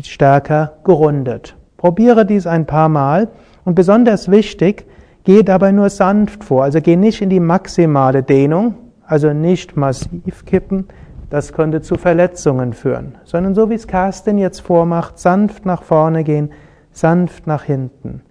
stärker 0.00 0.74
gerundet. 0.84 1.56
Probiere 1.76 2.24
dies 2.24 2.46
ein 2.46 2.66
paar 2.66 2.88
Mal 2.88 3.28
und 3.68 3.74
besonders 3.74 4.30
wichtig, 4.30 4.86
gehe 5.24 5.44
dabei 5.44 5.72
nur 5.72 5.90
sanft 5.90 6.42
vor. 6.42 6.62
Also 6.62 6.80
geh 6.80 6.96
nicht 6.96 7.20
in 7.20 7.28
die 7.28 7.38
maximale 7.38 8.22
Dehnung, 8.22 8.76
also 9.06 9.34
nicht 9.34 9.76
massiv 9.76 10.46
kippen, 10.46 10.86
das 11.28 11.52
könnte 11.52 11.82
zu 11.82 11.96
Verletzungen 11.96 12.72
führen, 12.72 13.16
sondern 13.24 13.54
so 13.54 13.68
wie 13.68 13.74
es 13.74 13.86
Carsten 13.86 14.38
jetzt 14.38 14.60
vormacht, 14.60 15.18
sanft 15.18 15.66
nach 15.66 15.82
vorne 15.82 16.24
gehen, 16.24 16.50
sanft 16.92 17.46
nach 17.46 17.64
hinten. 17.64 18.22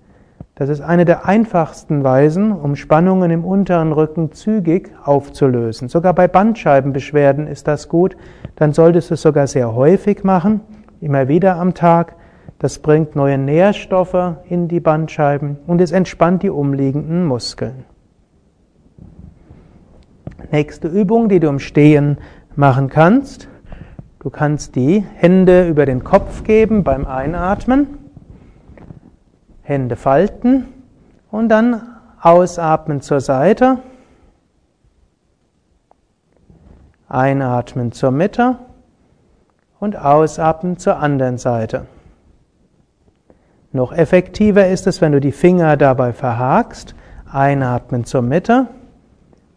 Das 0.56 0.70
ist 0.70 0.82
eine 0.82 1.06
der 1.06 1.28
einfachsten 1.28 2.04
Weisen, 2.04 2.52
um 2.52 2.76
Spannungen 2.76 3.30
im 3.30 3.46
unteren 3.46 3.92
Rücken 3.92 4.32
zügig 4.32 4.90
aufzulösen. 5.04 5.88
Sogar 5.88 6.14
bei 6.14 6.28
Bandscheibenbeschwerden 6.28 7.46
ist 7.46 7.68
das 7.68 7.90
gut. 7.90 8.18
Dann 8.56 8.74
solltest 8.74 9.12
du 9.12 9.14
es 9.14 9.22
sogar 9.22 9.46
sehr 9.46 9.76
häufig 9.76 10.24
machen, 10.24 10.62
immer 11.00 11.28
wieder 11.28 11.58
am 11.58 11.76
Tag. 11.76 12.16
Das 12.60 12.80
bringt 12.80 13.16
neue 13.16 13.38
Nährstoffe 13.38 14.36
in 14.50 14.68
die 14.68 14.80
Bandscheiben 14.80 15.58
und 15.68 15.80
es 15.80 15.92
entspannt 15.92 16.42
die 16.42 16.50
umliegenden 16.50 17.26
Muskeln. 17.26 17.86
Nächste 20.52 20.88
Übung, 20.88 21.30
die 21.30 21.40
du 21.40 21.50
im 21.50 21.60
Stehen 21.60 22.18
machen 22.56 22.90
kannst. 22.90 23.48
Du 24.20 24.32
kannst 24.32 24.76
die 24.76 25.06
Hände 25.16 25.68
über 25.68 25.86
den 25.86 26.04
Kopf 26.04 26.44
geben 26.44 26.84
beim 26.84 27.06
Einatmen, 27.06 28.00
Hände 29.62 29.96
falten 29.96 30.66
und 31.30 31.50
dann 31.50 31.82
ausatmen 32.20 33.02
zur 33.02 33.22
Seite, 33.22 33.80
einatmen 37.08 37.92
zur 37.92 38.12
Mitte 38.12 38.58
und 39.80 39.96
ausatmen 39.96 40.78
zur 40.78 40.98
anderen 40.98 41.38
Seite. 41.38 41.86
Noch 43.72 43.92
effektiver 43.92 44.68
ist 44.68 44.88
es, 44.88 45.02
wenn 45.02 45.12
du 45.12 45.20
die 45.20 45.32
Finger 45.32 45.78
dabei 45.78 46.14
verhakst, 46.14 46.96
einatmen 47.32 48.06
zur 48.06 48.22
Mitte 48.22 48.68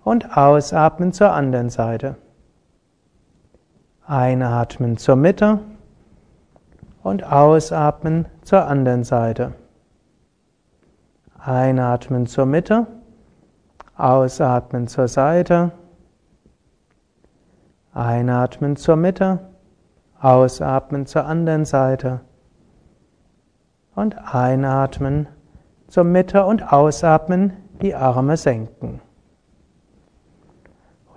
und 0.05 0.37
ausatmen 0.37 1.13
zur 1.13 1.33
anderen 1.33 1.71
Seite. 1.71 2.17
Einatmen 4.07 4.97
zur 4.97 5.17
Mitte 5.17 5.61
und 7.03 7.25
ausatmen 7.25 8.27
zur 8.43 8.67
anderen 8.67 9.05
Seite. 9.05 9.53
Einatmen 11.39 12.27
zur 12.27 12.45
Mitte, 12.45 12.87
ausatmen 13.97 14.89
zur 14.89 15.09
Seite. 15.09 15.73
Einatmen 17.95 18.77
zur 18.77 18.97
Mitte, 18.97 19.39
ausatmen 20.21 21.07
zur 21.07 21.25
anderen 21.25 21.65
Seite. 21.65 22.21
Und 24.01 24.17
einatmen 24.33 25.29
zur 25.89 26.05
Mitte 26.05 26.47
und 26.47 26.73
ausatmen, 26.73 27.53
die 27.83 27.95
Arme 27.95 28.39
senken. 28.39 29.03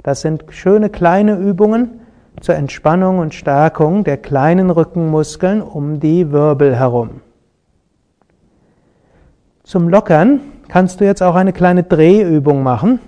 Das 0.03 0.19
sind 0.19 0.43
schöne 0.49 0.89
kleine 0.89 1.37
Übungen, 1.37 2.01
zur 2.41 2.55
Entspannung 2.55 3.19
und 3.19 3.33
Stärkung 3.33 4.03
der 4.03 4.17
kleinen 4.17 4.69
Rückenmuskeln 4.69 5.61
um 5.61 6.01
die 6.01 6.33
Wirbel 6.33 6.75
herum. 6.75 7.21
Zum 9.63 9.87
Lockern 9.87 10.41
kannst 10.67 10.99
du 10.99 11.05
jetzt 11.05 11.23
auch 11.23 11.35
eine 11.35 11.53
kleine 11.53 11.83
Drehübung 11.83 12.63
machen. 12.63 12.99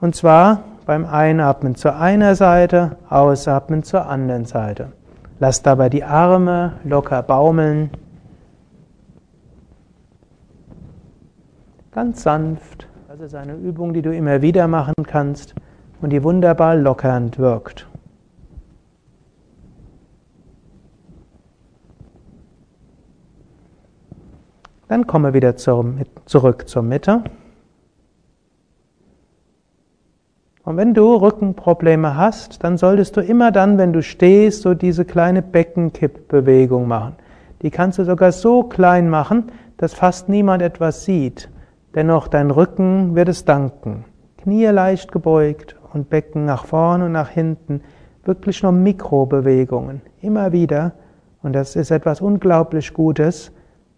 Und 0.00 0.16
zwar 0.16 0.64
beim 0.86 1.06
Einatmen 1.06 1.76
zur 1.76 2.00
einer 2.00 2.34
Seite, 2.34 2.96
Ausatmen 3.08 3.84
zur 3.84 4.08
anderen 4.08 4.44
Seite. 4.44 4.88
Lass 5.38 5.62
dabei 5.62 5.88
die 5.88 6.02
Arme 6.02 6.80
locker 6.82 7.22
baumeln. 7.22 7.90
Ganz 11.92 12.22
sanft. 12.22 12.88
Das 13.06 13.20
ist 13.20 13.34
eine 13.34 13.54
Übung, 13.54 13.92
die 13.92 14.00
du 14.00 14.14
immer 14.14 14.40
wieder 14.40 14.66
machen 14.66 14.94
kannst 15.06 15.54
und 16.00 16.08
die 16.08 16.24
wunderbar 16.24 16.74
lockernd 16.74 17.38
wirkt. 17.38 17.86
Dann 24.88 25.06
komme 25.06 25.34
wieder 25.34 25.56
zur, 25.56 25.84
zurück 26.24 26.66
zur 26.66 26.82
Mitte. 26.82 27.22
Und 30.64 30.78
wenn 30.78 30.94
du 30.94 31.14
Rückenprobleme 31.14 32.16
hast, 32.16 32.64
dann 32.64 32.78
solltest 32.78 33.18
du 33.18 33.20
immer 33.20 33.52
dann, 33.52 33.76
wenn 33.76 33.92
du 33.92 34.02
stehst, 34.02 34.62
so 34.62 34.72
diese 34.72 35.04
kleine 35.04 35.42
Beckenkippbewegung 35.42 36.88
machen. 36.88 37.16
Die 37.60 37.70
kannst 37.70 37.98
du 37.98 38.04
sogar 38.04 38.32
so 38.32 38.62
klein 38.62 39.10
machen, 39.10 39.52
dass 39.76 39.92
fast 39.92 40.30
niemand 40.30 40.62
etwas 40.62 41.04
sieht. 41.04 41.50
Dennoch 41.94 42.28
dein 42.28 42.50
Rücken 42.50 43.14
wird 43.14 43.28
es 43.28 43.44
danken. 43.44 44.04
Knie 44.38 44.66
leicht 44.66 45.12
gebeugt 45.12 45.76
und 45.92 46.08
Becken 46.08 46.44
nach 46.44 46.64
vorne 46.64 47.06
und 47.06 47.12
nach 47.12 47.28
hinten. 47.28 47.82
Wirklich 48.24 48.62
nur 48.62 48.72
Mikrobewegungen. 48.72 50.00
Immer 50.20 50.52
wieder. 50.52 50.92
Und 51.42 51.54
das 51.54 51.76
ist 51.76 51.90
etwas 51.90 52.20
unglaublich 52.20 52.94
Gutes 52.94 53.52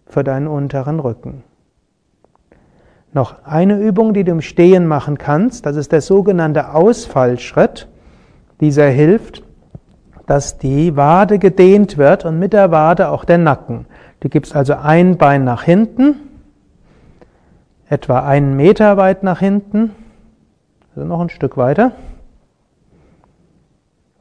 für 0.07 0.23
deinen 0.23 0.47
unteren 0.47 0.99
Rücken. 0.99 1.43
Noch 3.13 3.45
eine 3.45 3.79
Übung, 3.79 4.13
die 4.13 4.25
du 4.25 4.33
im 4.33 4.41
Stehen 4.41 4.87
machen 4.87 5.17
kannst, 5.17 5.65
das 5.65 5.77
ist 5.77 5.93
der 5.93 6.01
sogenannte 6.01 6.73
Ausfallschritt. 6.73 7.87
Dieser 8.59 8.87
hilft, 8.87 9.41
dass 10.27 10.57
die 10.57 10.97
Wade 10.97 11.39
gedehnt 11.39 11.97
wird 11.97 12.25
und 12.25 12.39
mit 12.39 12.51
der 12.51 12.71
Wade 12.71 13.09
auch 13.09 13.23
der 13.23 13.37
Nacken. 13.37 13.85
Du 14.19 14.27
gibst 14.27 14.53
also 14.53 14.73
ein 14.73 15.17
Bein 15.17 15.45
nach 15.45 15.63
hinten, 15.63 16.24
etwa 17.89 18.19
einen 18.25 18.55
Meter 18.55 18.97
weit 18.97 19.23
nach 19.23 19.39
hinten, 19.39 19.91
also 20.95 21.07
noch 21.07 21.21
ein 21.21 21.29
Stück 21.29 21.57
weiter. 21.57 21.91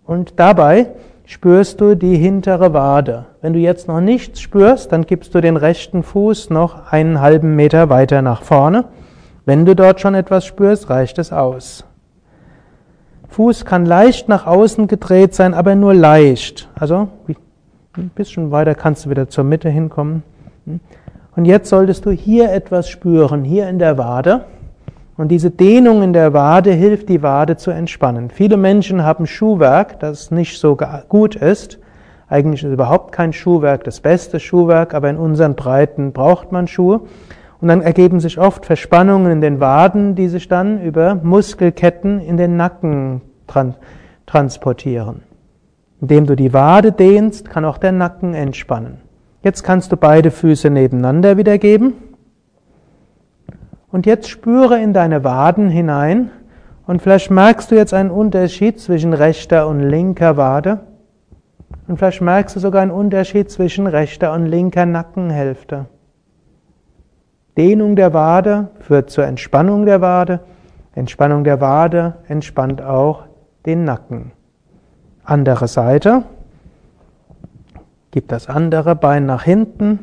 Und 0.05 0.38
dabei 0.38 0.88
spürst 1.24 1.81
du 1.81 1.94
die 1.94 2.16
hintere 2.16 2.74
Wade. 2.74 3.27
Wenn 3.40 3.55
du 3.55 3.59
jetzt 3.59 3.88
noch 3.88 4.00
nichts 4.00 4.40
spürst, 4.40 4.92
dann 4.92 5.07
gibst 5.07 5.35
du 5.35 5.40
den 5.40 5.57
rechten 5.57 6.03
Fuß 6.03 6.50
noch 6.50 6.92
einen 6.92 7.20
halben 7.20 7.57
Meter 7.57 7.88
weiter 7.88 8.20
nach 8.20 8.42
vorne. 8.42 8.87
Wenn 9.46 9.64
du 9.64 9.74
dort 9.74 10.00
schon 10.00 10.14
etwas 10.14 10.44
spürst, 10.44 10.90
reicht 10.90 11.18
es 11.18 11.33
aus. 11.33 11.85
Fuß 13.29 13.64
kann 13.64 13.85
leicht 13.85 14.29
nach 14.29 14.46
außen 14.46 14.87
gedreht 14.87 15.35
sein, 15.35 15.55
aber 15.55 15.74
nur 15.74 15.94
leicht. 15.94 16.68
Also 16.74 17.09
ein 17.96 18.11
bisschen 18.11 18.50
weiter 18.50 18.74
kannst 18.74 19.07
du 19.07 19.11
wieder 19.11 19.29
zur 19.29 19.44
Mitte 19.44 19.68
hinkommen. 19.68 20.22
Und 21.36 21.46
jetzt 21.46 21.68
solltest 21.68 22.06
du 22.06 22.10
hier 22.10 22.52
etwas 22.52 22.88
spüren, 22.88 23.42
hier 23.42 23.68
in 23.68 23.78
der 23.78 23.98
Wade. 23.98 24.44
Und 25.16 25.28
diese 25.28 25.50
Dehnung 25.50 26.02
in 26.02 26.12
der 26.12 26.32
Wade 26.32 26.72
hilft, 26.72 27.08
die 27.08 27.22
Wade 27.22 27.56
zu 27.56 27.70
entspannen. 27.70 28.30
Viele 28.30 28.56
Menschen 28.56 29.04
haben 29.04 29.26
Schuhwerk, 29.26 30.00
das 30.00 30.30
nicht 30.30 30.58
so 30.58 30.76
gut 31.08 31.36
ist. 31.36 31.78
Eigentlich 32.28 32.64
ist 32.64 32.72
überhaupt 32.72 33.12
kein 33.12 33.32
Schuhwerk 33.32 33.84
das 33.84 34.00
beste 34.00 34.40
Schuhwerk, 34.40 34.94
aber 34.94 35.10
in 35.10 35.16
unseren 35.16 35.54
Breiten 35.54 36.12
braucht 36.12 36.52
man 36.52 36.66
Schuhe. 36.66 37.02
Und 37.60 37.68
dann 37.68 37.80
ergeben 37.80 38.20
sich 38.20 38.38
oft 38.38 38.66
Verspannungen 38.66 39.30
in 39.30 39.40
den 39.40 39.60
Waden, 39.60 40.14
die 40.14 40.28
sich 40.28 40.48
dann 40.48 40.82
über 40.82 41.14
Muskelketten 41.14 42.20
in 42.20 42.36
den 42.36 42.56
Nacken 42.56 43.20
transportieren. 44.26 45.22
Indem 46.00 46.26
du 46.26 46.34
die 46.34 46.52
Wade 46.52 46.92
dehnst, 46.92 47.48
kann 47.48 47.64
auch 47.64 47.78
der 47.78 47.92
Nacken 47.92 48.34
entspannen. 48.34 49.03
Jetzt 49.44 49.62
kannst 49.62 49.92
du 49.92 49.98
beide 49.98 50.30
Füße 50.30 50.70
nebeneinander 50.70 51.37
wiedergeben. 51.37 51.92
Und 53.92 54.07
jetzt 54.07 54.30
spüre 54.30 54.80
in 54.80 54.94
deine 54.94 55.22
Waden 55.22 55.68
hinein 55.68 56.30
und 56.87 57.02
vielleicht 57.02 57.30
merkst 57.30 57.70
du 57.70 57.74
jetzt 57.74 57.92
einen 57.92 58.11
Unterschied 58.11 58.80
zwischen 58.80 59.12
rechter 59.12 59.68
und 59.68 59.80
linker 59.80 60.38
Wade. 60.38 60.80
Und 61.87 61.98
vielleicht 61.98 62.22
merkst 62.22 62.57
du 62.57 62.61
sogar 62.61 62.80
einen 62.80 62.90
Unterschied 62.90 63.50
zwischen 63.50 63.87
rechter 63.87 64.33
und 64.33 64.46
linker 64.46 64.87
Nackenhälfte. 64.87 65.87
Dehnung 67.59 67.96
der 67.96 68.14
Wade 68.14 68.68
führt 68.80 69.11
zur 69.11 69.26
Entspannung 69.26 69.85
der 69.85 70.00
Wade. 70.00 70.40
Entspannung 70.94 71.44
der 71.44 71.61
Wade 71.61 72.14
entspannt 72.28 72.80
auch 72.80 73.24
den 73.66 73.85
Nacken. 73.85 74.33
Andere 75.22 75.68
Seite. 75.68 76.22
Gib 78.14 78.29
das 78.29 78.48
andere 78.48 78.94
Bein 78.94 79.27
nach 79.27 79.42
hinten. 79.42 79.98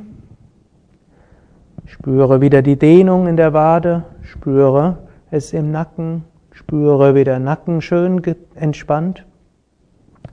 Spüre 1.85 2.41
wieder 2.41 2.61
die 2.61 2.77
Dehnung 2.77 3.25
in 3.25 3.37
der 3.37 3.53
Wade, 3.53 4.03
spüre 4.21 4.97
es 5.29 5.53
im 5.53 5.71
Nacken, 5.71 6.25
spüre 6.51 7.15
wie 7.15 7.23
der 7.23 7.39
Nacken 7.39 7.79
schön 7.81 8.21
entspannt. 8.55 9.25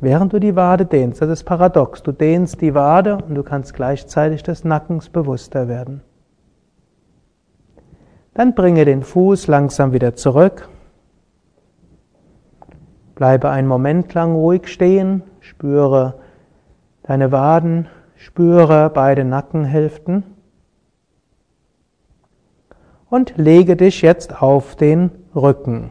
Während 0.01 0.33
du 0.33 0.41
die 0.41 0.57
Wade 0.57 0.87
dehnst, 0.87 1.23
das 1.23 1.31
ist 1.31 1.45
paradox, 1.45 2.03
du 2.03 2.11
dehnst 2.11 2.61
die 2.61 2.75
Wade 2.75 3.19
und 3.19 3.37
du 3.37 3.45
kannst 3.45 3.75
gleichzeitig 3.75 4.43
des 4.43 4.64
Nackens 4.64 5.09
bewusster 5.09 5.69
werden. 5.69 6.01
Dann 8.35 8.57
bringe 8.57 8.87
den 8.87 9.05
Fuß 9.05 9.47
langsam 9.47 9.93
wieder 9.93 10.17
zurück. 10.17 10.69
Bleibe 13.14 13.51
einen 13.51 13.69
Moment 13.69 14.12
lang 14.14 14.35
ruhig 14.35 14.67
stehen, 14.67 15.23
spüre 15.38 16.14
deine 17.09 17.33
Waden, 17.33 17.88
spüre 18.16 18.90
beide 18.92 19.25
Nackenhälften 19.25 20.25
und 23.09 23.33
lege 23.38 23.77
dich 23.77 24.03
jetzt 24.03 24.42
auf 24.42 24.77
den 24.77 25.11
Rücken. 25.35 25.90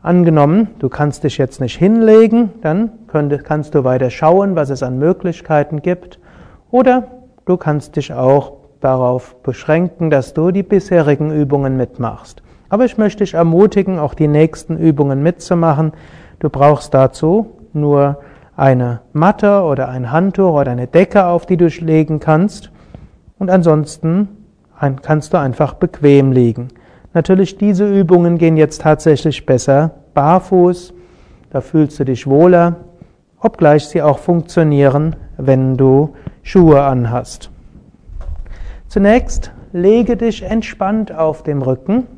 Angenommen, 0.00 0.68
du 0.78 0.88
kannst 0.88 1.24
dich 1.24 1.36
jetzt 1.36 1.60
nicht 1.60 1.76
hinlegen, 1.76 2.50
dann 2.62 2.92
kannst 3.08 3.74
du 3.74 3.84
weiter 3.84 4.08
schauen, 4.08 4.56
was 4.56 4.70
es 4.70 4.82
an 4.82 4.98
Möglichkeiten 4.98 5.82
gibt. 5.82 6.18
Oder 6.70 7.08
du 7.44 7.58
kannst 7.58 7.96
dich 7.96 8.14
auch 8.14 8.52
darauf 8.80 9.36
beschränken, 9.42 10.08
dass 10.08 10.32
du 10.32 10.50
die 10.50 10.62
bisherigen 10.62 11.30
Übungen 11.30 11.76
mitmachst. 11.76 12.42
Aber 12.70 12.86
ich 12.86 12.96
möchte 12.96 13.22
dich 13.24 13.34
ermutigen, 13.34 13.98
auch 13.98 14.14
die 14.14 14.28
nächsten 14.28 14.78
Übungen 14.78 15.22
mitzumachen. 15.22 15.92
Du 16.38 16.48
brauchst 16.48 16.94
dazu 16.94 17.58
nur 17.74 18.18
eine 18.58 19.00
Matte 19.12 19.62
oder 19.62 19.88
ein 19.88 20.10
Handtuch 20.10 20.52
oder 20.52 20.72
eine 20.72 20.88
Decke, 20.88 21.26
auf 21.26 21.46
die 21.46 21.56
du 21.56 21.68
legen 21.68 22.18
kannst. 22.18 22.72
Und 23.38 23.50
ansonsten 23.50 24.28
kannst 25.02 25.32
du 25.32 25.38
einfach 25.38 25.74
bequem 25.74 26.32
liegen. 26.32 26.68
Natürlich, 27.14 27.56
diese 27.56 27.88
Übungen 27.88 28.36
gehen 28.36 28.56
jetzt 28.56 28.82
tatsächlich 28.82 29.46
besser 29.46 29.92
barfuß. 30.12 30.92
Da 31.50 31.60
fühlst 31.60 32.00
du 32.00 32.04
dich 32.04 32.26
wohler, 32.26 32.76
obgleich 33.40 33.86
sie 33.86 34.02
auch 34.02 34.18
funktionieren, 34.18 35.14
wenn 35.36 35.76
du 35.76 36.14
Schuhe 36.42 36.82
anhast. 36.82 37.50
Zunächst 38.88 39.52
lege 39.72 40.16
dich 40.16 40.42
entspannt 40.42 41.12
auf 41.12 41.44
dem 41.44 41.62
Rücken 41.62 42.08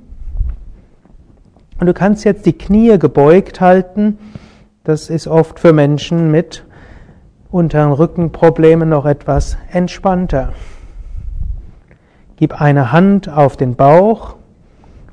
und 1.79 1.87
du 1.87 1.93
kannst 1.93 2.25
jetzt 2.25 2.47
die 2.47 2.57
Knie 2.57 2.99
gebeugt 2.99 3.61
halten. 3.61 4.19
Das 4.91 5.09
ist 5.09 5.29
oft 5.29 5.61
für 5.61 5.73
Menschen 5.73 6.33
mit 6.33 6.65
unteren 7.53 7.93
Rückenproblemen 7.93 8.89
noch 8.89 9.07
etwas 9.07 9.57
entspannter. 9.71 10.49
Gib 12.35 12.61
eine 12.61 12.91
Hand 12.91 13.29
auf 13.29 13.57
den 13.57 13.77
Bauch 13.77 14.35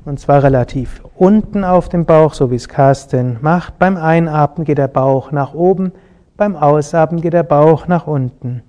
und 0.04 0.18
zwar 0.18 0.42
relativ 0.42 1.00
unten 1.14 1.62
auf 1.62 1.88
dem 1.88 2.06
Bauch, 2.06 2.34
so 2.34 2.50
wie 2.50 2.56
es 2.56 2.68
Carsten 2.68 3.38
macht. 3.40 3.78
Beim 3.78 3.96
Einatmen 3.96 4.64
geht 4.64 4.78
der 4.78 4.88
Bauch 4.88 5.30
nach 5.30 5.54
oben, 5.54 5.92
beim 6.36 6.56
Ausatmen 6.56 7.20
geht 7.20 7.34
der 7.34 7.44
Bauch 7.44 7.86
nach 7.86 8.08
unten. 8.08 8.64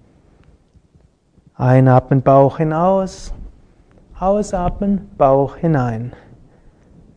Einatmen, 1.55 2.21
Bauch 2.21 2.57
hinaus. 2.57 3.33
Ausatmen, 4.19 5.09
Bauch 5.17 5.55
hinein. 5.55 6.13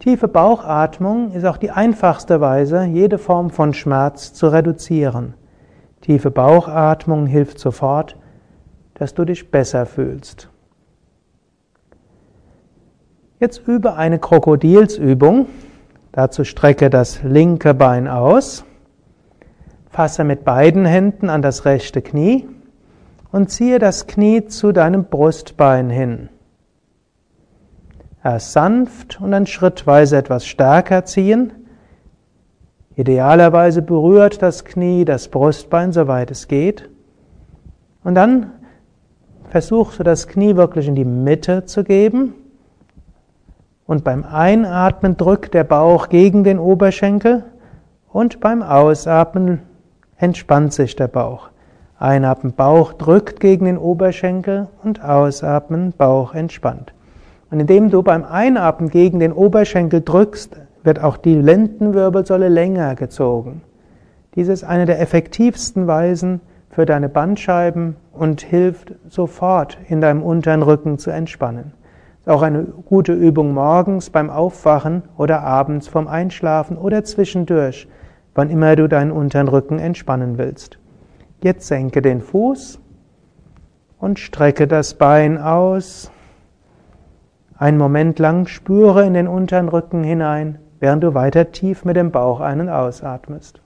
Tiefe 0.03 0.27
Bauchatmung 0.27 1.31
ist 1.31 1.45
auch 1.45 1.59
die 1.59 1.71
einfachste 1.71 2.41
Weise, 2.41 2.83
jede 2.83 3.19
Form 3.19 3.51
von 3.51 3.73
Schmerz 3.73 4.33
zu 4.33 4.49
reduzieren. 4.49 5.35
Tiefe 6.01 6.33
Bauchatmung 6.33 7.27
hilft 7.27 7.61
sofort, 7.61 8.17
dass 8.95 9.15
du 9.15 9.25
dich 9.25 9.53
besser 9.53 9.87
fühlst. 9.87 10.49
Jetzt 13.39 13.63
übe 13.69 13.95
eine 13.95 14.19
Krokodilsübung. 14.19 15.47
Dazu 16.11 16.43
strecke 16.43 16.91
das 16.91 17.23
linke 17.23 17.73
Bein 17.73 18.09
aus, 18.09 18.65
fasse 19.89 20.25
mit 20.25 20.43
beiden 20.43 20.85
Händen 20.85 21.31
an 21.31 21.43
das 21.43 21.65
rechte 21.65 22.03
Knie 22.03 22.49
und 23.31 23.51
ziehe 23.51 23.79
das 23.79 24.09
Knie 24.09 24.47
zu 24.47 24.73
deinem 24.73 25.05
Brustbein 25.05 25.91
hin. 25.91 26.29
Erst 28.25 28.53
sanft 28.53 29.21
und 29.21 29.33
dann 29.33 29.47
schrittweise 29.47 30.17
etwas 30.17 30.47
stärker 30.47 31.05
ziehen. 31.05 31.53
Idealerweise 32.95 33.83
berührt 33.83 34.43
das 34.43 34.65
Knie 34.65 35.05
das 35.05 35.29
Brustbein, 35.29 35.93
soweit 35.93 36.31
es 36.31 36.47
geht. 36.47 36.89
Und 38.05 38.15
dann 38.15 38.53
versuchst 39.49 39.99
du 39.99 40.03
das 40.03 40.29
Knie 40.29 40.57
wirklich 40.57 40.89
in 40.89 40.95
die 40.95 41.05
Mitte 41.05 41.65
zu 41.65 41.85
geben. 41.85 42.35
Und 43.87 44.05
beim 44.05 44.25
Einatmen 44.25 45.17
drückt 45.17 45.55
der 45.55 45.65
Bauch 45.65 46.09
gegen 46.09 46.45
den 46.45 46.59
Oberschenkel 46.59 47.45
und 48.09 48.41
beim 48.41 48.63
Ausatmen 48.63 49.63
entspannt 50.17 50.73
sich 50.73 50.95
der 50.97 51.09
Bauch. 51.09 51.51
Einatmen, 51.99 52.53
Bauch 52.53 52.93
drückt 52.93 53.41
gegen 53.41 53.65
den 53.65 53.79
Oberschenkel 53.79 54.69
und 54.83 55.03
ausatmen, 55.05 55.93
Bauch 55.93 56.35
entspannt. 56.35 56.93
Und 57.53 57.61
indem 57.61 57.91
du 57.91 58.03
beim 58.03 58.25
Einatmen 58.25 58.89
gegen 58.89 59.21
den 59.21 59.31
Oberschenkel 59.35 60.01
drückst, 60.01 60.57
wird 60.85 61.05
auch 61.05 61.19
die 61.19 61.35
Lendenwirbelsäule 61.35 62.49
länger 62.49 62.95
gezogen. 62.95 63.61
Dies 64.35 64.49
ist 64.49 64.65
eine 64.65 64.87
der 64.87 65.01
effektivsten 65.01 65.87
Weisen 65.87 66.41
für 66.71 66.87
deine 66.87 67.11
Bandscheiben 67.11 67.97
und 68.11 68.41
hilft 68.41 68.95
sofort 69.07 69.77
in 69.91 70.01
deinem 70.01 70.23
unteren 70.23 70.63
Rücken 70.63 70.97
zu 70.97 71.11
entspannen. 71.11 71.75
Ist 72.21 72.31
auch 72.31 72.41
eine 72.41 72.63
gute 72.63 73.13
Übung 73.13 73.53
morgens 73.53 74.09
beim 74.09 74.31
Aufwachen 74.31 75.03
oder 75.19 75.43
abends 75.43 75.89
vorm 75.89 76.09
Einschlafen 76.09 76.79
oder 76.79 77.05
zwischendurch, 77.05 77.87
wann 78.35 78.49
immer 78.49 78.77
du 78.77 78.89
deinen 78.89 79.13
unteren 79.13 79.49
Rücken 79.49 79.79
entspannen 79.79 80.39
willst. 80.39 80.79
Jetzt 81.43 81.67
senke 81.67 82.01
den 82.01 82.23
Fuß 82.23 82.81
und 83.99 84.19
strecke 84.19 84.67
das 84.67 84.95
Bein 84.95 85.37
aus. 85.37 86.12
Einen 87.63 87.79
Moment 87.79 88.19
lang 88.19 88.49
spüre 88.49 89.07
in 89.07 89.15
den 89.15 89.29
unteren 89.29 89.69
Rücken 89.69 90.03
hinein, 90.03 90.59
während 90.81 91.05
du 91.05 91.15
weiter 91.15 91.53
tief 91.53 91.85
mit 91.85 91.95
dem 91.95 92.11
Bauch 92.11 92.41
ein- 92.41 92.61
und 92.61 92.69
ausatmest. 92.69 93.63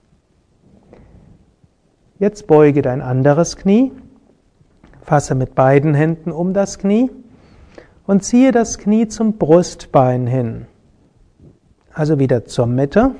Jetzt 2.19 2.45
beuge 2.45 2.83
dein 2.83 3.01
anderes 3.01 3.57
Knie, 3.57 3.91
fasse 5.01 5.33
mit 5.33 5.55
beiden 5.55 5.95
Händen 5.95 6.31
um 6.31 6.53
das 6.53 6.77
Knie 6.77 7.09
und 8.05 8.23
ziehe 8.23 8.51
das 8.51 8.77
Knie 8.77 9.07
zum 9.07 9.39
Brustbein 9.39 10.27
hin. 10.27 10.67
Also 11.91 12.19
wieder 12.19 12.45
zur 12.45 12.67
Mitte 12.67 13.15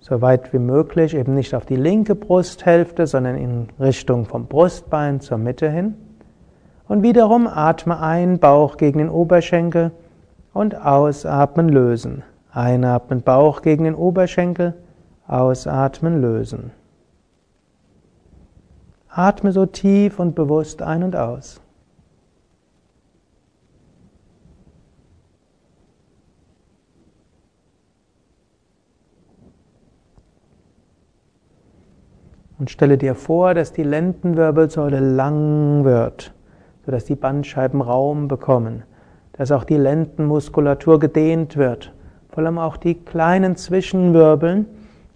so 0.00 0.22
weit 0.22 0.54
wie 0.54 0.58
möglich, 0.58 1.14
eben 1.14 1.34
nicht 1.34 1.54
auf 1.54 1.66
die 1.66 1.76
linke 1.76 2.14
Brusthälfte, 2.14 3.06
sondern 3.06 3.36
in 3.36 3.68
Richtung 3.78 4.24
vom 4.24 4.46
Brustbein 4.46 5.20
zur 5.20 5.36
Mitte 5.36 5.70
hin. 5.70 5.96
Und 6.92 7.02
wiederum 7.02 7.46
atme 7.46 8.00
ein, 8.00 8.38
Bauch 8.38 8.76
gegen 8.76 8.98
den 8.98 9.08
Oberschenkel 9.08 9.92
und 10.52 10.74
ausatmen, 10.74 11.70
lösen. 11.70 12.22
Einatmen, 12.52 13.22
Bauch 13.22 13.62
gegen 13.62 13.84
den 13.84 13.94
Oberschenkel, 13.94 14.74
ausatmen, 15.26 16.20
lösen. 16.20 16.70
Atme 19.08 19.52
so 19.52 19.64
tief 19.64 20.18
und 20.18 20.34
bewusst 20.34 20.82
ein 20.82 21.02
und 21.02 21.16
aus. 21.16 21.62
Und 32.58 32.70
stelle 32.70 32.98
dir 32.98 33.14
vor, 33.14 33.54
dass 33.54 33.72
die 33.72 33.82
Lendenwirbelsäule 33.82 35.00
lang 35.00 35.84
wird, 35.84 36.34
sodass 36.84 37.04
die 37.04 37.14
Bandscheiben 37.14 37.80
Raum 37.80 38.28
bekommen, 38.28 38.82
dass 39.32 39.52
auch 39.52 39.64
die 39.64 39.76
Lendenmuskulatur 39.76 40.98
gedehnt 40.98 41.56
wird, 41.56 41.92
vor 42.30 42.42
allem 42.42 42.58
auch 42.58 42.76
die 42.76 42.94
kleinen 42.94 43.56
Zwischenwirbeln, 43.56 44.66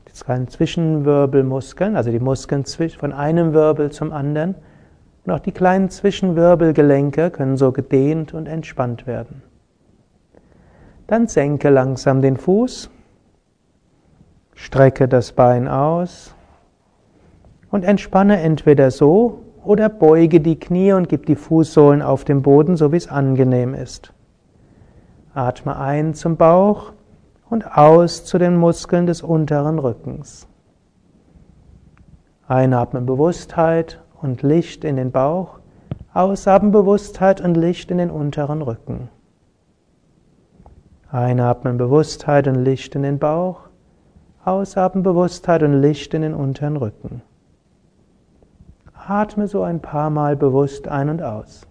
die 0.09 0.25
kleinen 0.25 0.49
Zwischenwirbelmuskeln, 0.49 1.97
also 1.97 2.11
die 2.11 2.21
Muskeln 2.21 2.65
von 2.65 3.13
einem 3.13 3.53
Wirbel 3.53 3.91
zum 3.91 4.13
anderen, 4.13 4.55
und 5.25 5.33
auch 5.33 5.41
die 5.41 5.53
kleinen 5.53 5.91
Zwischenwirbelgelenke 5.91 7.31
können 7.31 7.57
so 7.57 7.73
gedehnt 7.73 8.33
und 8.33 8.47
entspannt 8.47 9.09
werden. 9.09 9.43
Dann 11.09 11.27
senke 11.27 11.69
langsam 11.69 12.23
den 12.23 12.37
Fuß, 12.37 12.91
strecke 14.55 15.09
das 15.09 15.33
Bein 15.33 15.67
aus, 15.67 16.35
und 17.71 17.85
entspanne 17.85 18.41
entweder 18.41 18.91
so 18.91 19.43
oder 19.67 19.89
beuge 19.89 20.41
die 20.41 20.59
Knie 20.59 20.93
und 20.93 21.09
gib 21.09 21.27
die 21.27 21.37
Fußsohlen 21.37 22.01
auf 22.01 22.25
den 22.25 22.43
Boden, 22.43 22.77
so 22.77 22.93
wie 22.93 22.97
es 22.97 23.09
angenehm 23.09 23.75
ist. 23.75 24.13
Atme 25.35 25.77
ein 25.77 26.15
zum 26.15 26.37
Bauch 26.37 26.93
und 27.51 27.77
aus 27.77 28.25
zu 28.25 28.39
den 28.39 28.57
Muskeln 28.57 29.07
des 29.07 29.23
unteren 29.23 29.79
Rückens. 29.79 30.49
Einatmen 32.49 33.07
Bewusstheit 33.07 34.01
und 34.23 34.43
Licht 34.43 34.85
in 34.85 34.97
den 34.97 35.11
Bauch, 35.11 35.59
Ausatmen 36.15 36.71
Bewusstheit 36.71 37.41
und 37.41 37.57
Licht 37.57 37.91
in 37.91 37.99
den 37.99 38.11
unteren 38.11 38.63
Rücken. 38.63 39.09
Einatmen 41.11 41.77
Bewusstheit 41.77 42.49
und 42.49 42.55
Licht 42.55 42.95
in 42.95 43.03
den 43.03 43.19
Bauch. 43.19 43.61
Ausatmen 44.45 45.03
Bewusstheit 45.03 45.63
und 45.63 45.75
Licht 45.75 46.15
in 46.15 46.23
den 46.23 46.35
unteren 46.35 46.77
Rücken. 46.77 47.23
Atme 49.09 49.47
so 49.47 49.63
ein 49.63 49.81
paar 49.81 50.11
Mal 50.11 50.37
bewusst 50.37 50.89
ein 50.89 51.09
und 51.09 51.23
aus. 51.23 51.67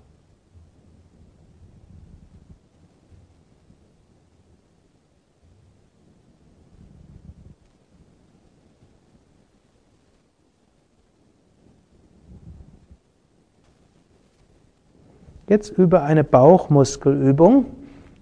Jetzt 15.48 15.78
über 15.78 16.04
eine 16.04 16.24
Bauchmuskelübung. 16.24 17.66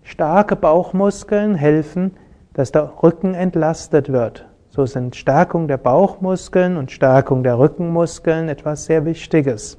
Starke 0.04 0.58
Bauchmuskeln 0.58 1.56
helfen, 1.56 2.12
dass 2.54 2.74
der 2.74 3.02
Rücken 3.02 3.34
entlastet 3.34 4.12
wird. 4.12 4.53
So 4.76 4.88
sind 4.88 5.16
Stärkung 5.16 5.68
der 5.68 5.78
Bauchmuskeln 5.78 6.78
und 6.78 6.90
Stärkung 6.90 7.44
der 7.44 7.60
Rückenmuskeln 7.60 8.50
etwas 8.50 8.86
sehr 8.86 9.06
Wichtiges. 9.06 9.78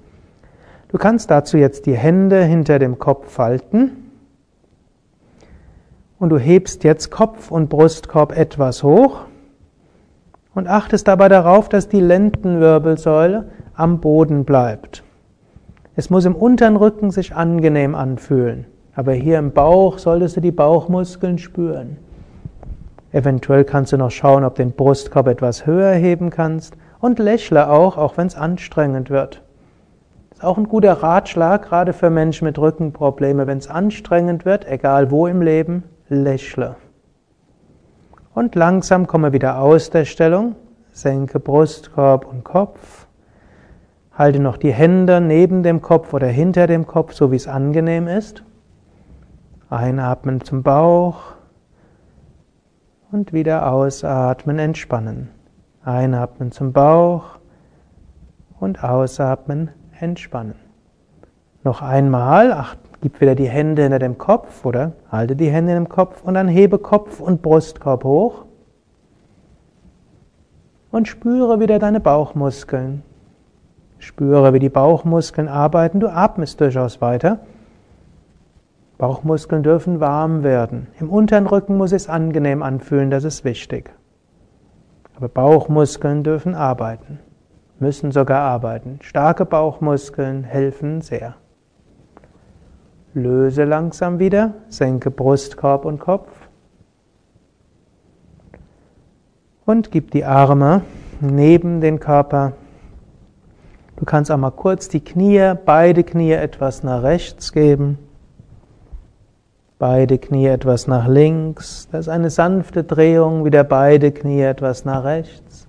Du 0.87 0.99
kannst 0.99 1.33
dazu 1.33 1.57
jetzt 1.57 1.87
die 1.87 1.97
Hände 1.97 2.45
hinter 2.45 2.79
dem 2.79 3.01
Kopf 3.01 3.33
falten 3.33 4.13
und 6.21 6.29
du 6.29 6.39
hebst 6.39 6.85
jetzt 6.85 7.11
Kopf 7.11 7.51
und 7.51 7.71
Brustkorb 7.71 8.39
etwas 8.39 8.85
hoch 8.85 9.23
und 10.55 10.69
achtest 10.69 11.09
dabei 11.09 11.29
darauf, 11.29 11.69
dass 11.69 11.89
die 11.89 11.99
Lendenwirbelsäule 11.99 13.49
am 13.75 13.99
Boden 14.01 14.45
bleibt. 14.45 15.03
Es 15.97 16.09
muss 16.09 16.25
im 16.25 16.37
unteren 16.37 16.77
Rücken 16.77 17.11
sich 17.11 17.35
angenehm 17.35 17.97
anfühlen. 17.97 18.67
Aber 18.95 19.13
hier 19.13 19.41
im 19.41 19.51
Bauch 19.51 19.99
solltest 19.99 20.37
du 20.37 20.41
die 20.41 20.53
Bauchmuskeln 20.53 21.39
spüren. 21.39 21.97
Eventuell 23.15 23.63
kannst 23.63 23.93
du 23.93 23.97
noch 23.97 24.11
schauen, 24.11 24.43
ob 24.43 24.57
den 24.57 24.73
Brustkorb 24.73 25.29
etwas 25.29 25.67
höher 25.67 25.93
heben 25.93 26.31
kannst 26.31 26.77
und 26.99 27.21
lächle 27.21 27.71
auch, 27.71 27.97
auch 27.97 28.17
wenn 28.17 28.27
es 28.27 28.35
anstrengend 28.35 29.09
wird. 29.09 29.41
Ist 30.33 30.43
auch 30.43 30.59
ein 30.59 30.67
guter 30.67 30.95
Ratschlag, 30.95 31.63
gerade 31.63 31.93
für 31.93 32.11
Menschen 32.11 32.45
mit 32.45 32.59
Rückenproblemen. 32.59 33.47
Wenn 33.47 33.59
es 33.59 33.71
anstrengend 33.71 34.45
wird, 34.45 34.67
egal 34.67 35.13
wo 35.13 35.29
im 35.29 35.43
Leben, 35.43 35.85
lächle. 36.09 36.75
Und 38.35 38.57
langsam 38.57 39.07
komme 39.07 39.33
wieder 39.33 39.61
aus 39.61 39.91
der 39.91 40.07
Stellung, 40.07 40.57
senke 40.91 41.39
Brustkorb 41.39 42.27
und 42.27 42.43
Kopf. 42.43 43.07
Halte 44.13 44.41
noch 44.41 44.57
die 44.57 44.73
Hände 44.73 45.21
neben 45.21 45.63
dem 45.63 45.83
Kopf 45.83 46.15
oder 46.15 46.27
hinter 46.27 46.67
dem 46.67 46.85
Kopf, 46.89 47.13
so 47.13 47.31
wie 47.31 47.37
es 47.37 47.47
angenehm 47.47 48.09
ist. 48.09 48.43
Einatmen 49.71 50.41
zum 50.41 50.65
Bauch 50.65 51.34
und 53.15 53.33
wieder 53.33 53.71
ausatmen, 53.71 54.59
entspannen. 54.59 55.31
Einatmen 55.85 56.51
zum 56.51 56.73
Bauch 56.73 57.39
und 58.59 58.83
ausatmen, 58.83 59.71
entspannen. 60.01 60.57
Noch 61.63 61.81
einmal, 61.81 62.53
ach, 62.53 62.75
gib 63.03 63.21
wieder 63.21 63.37
die 63.37 63.49
Hände 63.49 63.83
hinter 63.83 64.01
dem 64.01 64.19
Kopf 64.19 64.67
oder 64.67 64.93
halte 65.13 65.37
die 65.37 65.49
Hände 65.49 65.77
im 65.77 65.89
Kopf 65.89 66.25
und 66.25 66.35
dann 66.35 66.49
hebe 66.49 66.79
Kopf 66.79 67.21
und 67.21 67.41
Brustkorb 67.41 68.03
hoch 68.03 68.47
und 70.91 71.07
spüre 71.07 71.61
wieder 71.61 71.79
deine 71.79 72.01
Bauchmuskeln. 72.01 73.05
Spüre, 74.01 74.53
wie 74.53 74.59
die 74.59 74.69
Bauchmuskeln 74.69 75.47
arbeiten. 75.47 76.01
Du 76.01 76.09
atmest 76.09 76.61
durchaus 76.61 77.01
weiter. 77.01 77.39
Bauchmuskeln 79.05 79.63
dürfen 79.63 80.01
warm 80.01 80.45
werden. 80.45 80.87
Im 80.99 81.11
unteren 81.11 81.47
Rücken 81.47 81.77
muss 81.77 81.93
es 81.93 82.09
angenehm 82.09 82.63
anfühlen, 82.63 83.11
das 83.11 83.25
ist 83.25 83.45
wichtig. 83.45 83.91
Aber 85.15 85.29
Bauchmuskeln 85.29 86.25
dürfen 86.25 86.55
arbeiten, 86.55 87.19
müssen 87.79 88.13
sogar 88.13 88.41
arbeiten. 88.41 89.01
Starke 89.03 89.45
Bauchmuskeln 89.45 90.43
helfen 90.43 91.03
sehr. 91.03 91.35
Löse 93.13 93.65
langsam 93.65 94.21
wieder, 94.21 94.55
senke 94.71 95.11
Brustkorb 95.11 95.85
und 95.85 95.99
Kopf. 95.99 96.31
Und 99.67 99.91
gib 99.91 100.13
die 100.13 100.25
Arme 100.25 100.81
neben 101.21 101.83
den 101.83 102.01
Körper 102.01 102.53
Du 103.97 104.05
kannst 104.05 104.31
auch 104.31 104.37
mal 104.37 104.51
kurz 104.51 104.89
die 104.89 105.05
Knie, 105.05 105.55
beide 105.65 106.03
Knie 106.03 106.33
etwas 106.33 106.83
nach 106.83 107.05
rechts 107.05 107.53
geben. 107.53 107.99
Beide 109.79 110.19
Knie 110.19 110.47
etwas 110.47 110.87
nach 110.87 111.09
links. 111.09 111.89
Das 111.91 112.03
ist 112.03 112.09
eine 112.09 112.31
sanfte 112.31 112.85
Drehung, 112.85 113.45
wieder 113.45 113.65
beide 113.65 114.13
Knie 114.13 114.43
etwas 114.43 114.85
nach 114.85 115.03
rechts. 115.05 115.69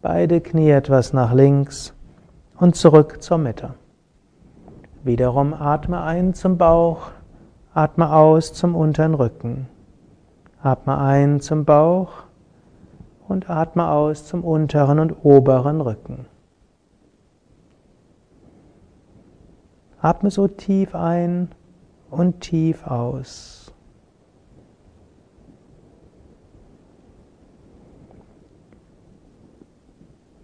Beide 0.00 0.40
Knie 0.40 0.70
etwas 0.70 1.12
nach 1.12 1.34
links 1.34 1.92
und 2.58 2.74
zurück 2.74 3.22
zur 3.22 3.38
Mitte. 3.38 3.74
Wiederum 5.04 5.52
atme 5.52 6.02
ein 6.02 6.32
zum 6.32 6.56
Bauch, 6.56 7.10
atme 7.74 8.12
aus 8.12 8.54
zum 8.54 8.74
unteren 8.74 9.14
Rücken. 9.14 9.68
Atme 10.62 10.98
ein 10.98 11.40
zum 11.40 11.64
Bauch 11.64 12.24
und 13.28 13.50
atme 13.50 13.88
aus 13.90 14.26
zum 14.26 14.42
unteren 14.42 14.98
und 14.98 15.24
oberen 15.24 15.80
Rücken. 15.80 16.26
Atme 20.00 20.30
so 20.30 20.48
tief 20.48 20.94
ein 20.94 21.50
und 22.16 22.40
tief 22.40 22.86
aus. 22.86 23.74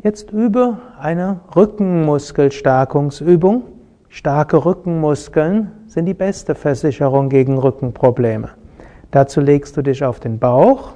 Jetzt 0.03 0.33
übe 0.33 0.79
eine 0.99 1.43
Rückenmuskelstärkungsübung. 1.55 3.63
Starke 4.09 4.65
Rückenmuskeln 4.65 5.71
sind 5.87 6.07
die 6.07 6.15
beste 6.15 6.57
Versicherung 6.57 7.29
gegen 7.29 7.57
Rückenprobleme. 7.57 8.49
Dazu 9.13 9.41
legst 9.41 9.77
du 9.77 9.83
dich 9.83 10.05
auf 10.05 10.19
den 10.19 10.41
Bauch 10.41 10.95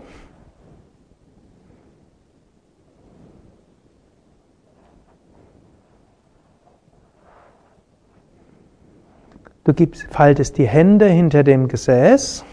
Du 9.66 9.74
gibst, 9.74 10.07
faltest 10.11 10.59
die 10.59 10.68
Hände 10.68 11.07
hinter 11.07 11.42
dem 11.42 11.66
Gesäß. 11.66 12.44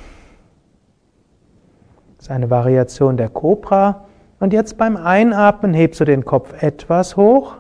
Das 2.18 2.26
ist 2.26 2.32
eine 2.32 2.50
Variation 2.50 3.18
der 3.18 3.30
Cobra. 3.30 4.06
Und 4.40 4.52
jetzt 4.52 4.80
beim 4.80 4.98
Einatmen 4.98 5.76
hebst 5.76 6.02
du 6.02 6.06
den 6.06 6.26
Kopf 6.26 6.56
etwas 6.64 7.16
hoch, 7.16 7.58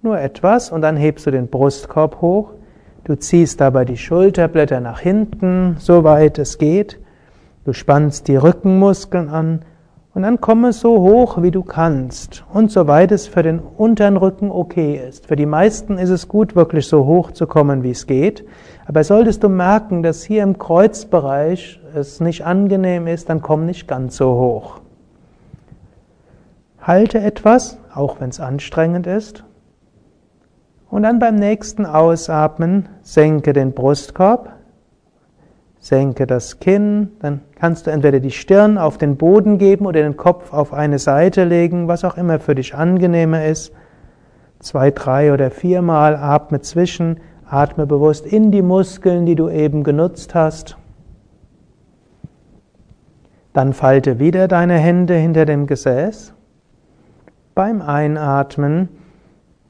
nur 0.00 0.20
etwas, 0.20 0.70
und 0.70 0.82
dann 0.82 0.96
hebst 0.96 1.26
du 1.26 1.32
den 1.32 1.48
Brustkorb 1.48 2.20
hoch. 2.20 2.52
Du 3.02 3.16
ziehst 3.16 3.60
dabei 3.60 3.84
die 3.84 3.96
Schulterblätter 3.96 4.78
nach 4.78 5.00
hinten, 5.00 5.74
soweit 5.80 6.38
es 6.38 6.56
geht. 6.58 7.00
Du 7.64 7.72
spannst 7.72 8.28
die 8.28 8.36
Rückenmuskeln 8.36 9.28
an 9.28 9.64
und 10.18 10.22
dann 10.22 10.40
komme 10.40 10.72
so 10.72 11.00
hoch, 11.00 11.42
wie 11.42 11.52
du 11.52 11.62
kannst 11.62 12.44
und 12.52 12.72
soweit 12.72 13.12
es 13.12 13.28
für 13.28 13.42
den 13.42 13.60
unteren 13.60 14.16
Rücken 14.16 14.50
okay 14.50 15.00
ist. 15.08 15.26
Für 15.26 15.36
die 15.36 15.46
meisten 15.46 15.96
ist 15.96 16.10
es 16.10 16.26
gut, 16.26 16.56
wirklich 16.56 16.88
so 16.88 17.06
hoch 17.06 17.30
zu 17.30 17.46
kommen, 17.46 17.84
wie 17.84 17.90
es 17.90 18.06
geht. 18.08 18.44
Aber 18.88 19.04
solltest 19.04 19.44
du 19.44 19.50
merken, 19.50 20.02
dass 20.02 20.24
hier 20.24 20.42
im 20.42 20.58
Kreuzbereich 20.58 21.78
es 21.94 22.20
nicht 22.20 22.46
angenehm 22.46 23.06
ist, 23.06 23.28
dann 23.28 23.42
komm 23.42 23.66
nicht 23.66 23.86
ganz 23.86 24.16
so 24.16 24.30
hoch. 24.30 24.80
Halte 26.80 27.18
etwas, 27.20 27.78
auch 27.94 28.18
wenn 28.18 28.30
es 28.30 28.40
anstrengend 28.40 29.06
ist. 29.06 29.44
Und 30.88 31.02
dann 31.02 31.18
beim 31.18 31.34
nächsten 31.34 31.84
Ausatmen 31.84 32.88
senke 33.02 33.52
den 33.52 33.72
Brustkorb, 33.72 34.54
Senke 35.80 36.26
das 36.26 36.58
Kinn, 36.58 37.10
dann 37.20 37.40
kannst 37.54 37.86
du 37.86 37.92
entweder 37.92 38.18
die 38.18 38.32
Stirn 38.32 38.78
auf 38.78 38.98
den 38.98 39.16
Boden 39.16 39.58
geben 39.58 39.86
oder 39.86 40.02
den 40.02 40.16
Kopf 40.16 40.52
auf 40.52 40.72
eine 40.72 40.98
Seite 40.98 41.44
legen, 41.44 41.86
was 41.86 42.04
auch 42.04 42.16
immer 42.16 42.40
für 42.40 42.56
dich 42.56 42.74
angenehmer 42.74 43.44
ist. 43.44 43.72
Zwei, 44.58 44.90
drei 44.90 45.32
oder 45.32 45.52
viermal 45.52 46.16
atme 46.16 46.60
zwischen, 46.62 47.20
atme 47.48 47.86
bewusst 47.86 48.26
in 48.26 48.50
die 48.50 48.62
Muskeln, 48.62 49.26
die 49.26 49.34
du 49.34 49.48
eben 49.48 49.84
genutzt 49.84 50.34
hast. 50.34 50.76
Dann 53.52 53.72
falte 53.72 54.18
wieder 54.18 54.48
deine 54.48 54.74
Hände 54.74 55.14
hinter 55.14 55.46
dem 55.46 55.66
Gesäß. 55.66 56.34
Beim 57.54 57.82
Einatmen 57.82 58.88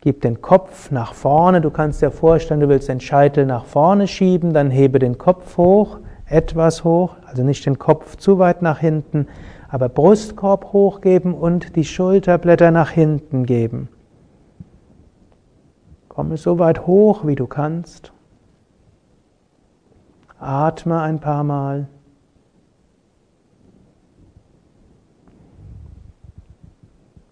Gib 0.00 0.20
den 0.20 0.40
Kopf 0.40 0.92
nach 0.92 1.12
vorne. 1.12 1.60
Du 1.60 1.70
kannst 1.70 2.02
dir 2.02 2.12
vorstellen, 2.12 2.60
du 2.60 2.68
willst 2.68 2.88
den 2.88 3.00
Scheitel 3.00 3.46
nach 3.46 3.64
vorne 3.64 4.06
schieben, 4.06 4.52
dann 4.52 4.70
hebe 4.70 5.00
den 5.00 5.18
Kopf 5.18 5.56
hoch, 5.56 5.98
etwas 6.24 6.84
hoch, 6.84 7.16
also 7.26 7.42
nicht 7.42 7.66
den 7.66 7.78
Kopf 7.78 8.16
zu 8.16 8.38
weit 8.38 8.62
nach 8.62 8.78
hinten, 8.78 9.26
aber 9.68 9.88
Brustkorb 9.88 10.72
hochgeben 10.72 11.34
und 11.34 11.74
die 11.74 11.84
Schulterblätter 11.84 12.70
nach 12.70 12.90
hinten 12.90 13.44
geben. 13.44 13.88
Komme 16.18 16.36
so 16.36 16.58
weit 16.58 16.84
hoch, 16.84 17.24
wie 17.28 17.36
du 17.36 17.46
kannst. 17.46 18.12
Atme 20.40 21.00
ein 21.00 21.20
paar 21.20 21.44
Mal. 21.44 21.86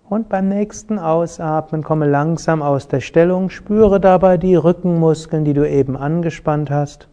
Und 0.08 0.28
beim 0.28 0.48
nächsten 0.48 1.00
Ausatmen 1.00 1.82
komme 1.82 2.08
langsam 2.08 2.62
aus 2.62 2.86
der 2.86 3.00
Stellung, 3.00 3.50
spüre 3.50 3.98
dabei 3.98 4.36
die 4.36 4.54
Rückenmuskeln, 4.54 5.44
die 5.44 5.54
du 5.54 5.68
eben 5.68 5.96
angespannt 5.96 6.70
hast 6.70 7.08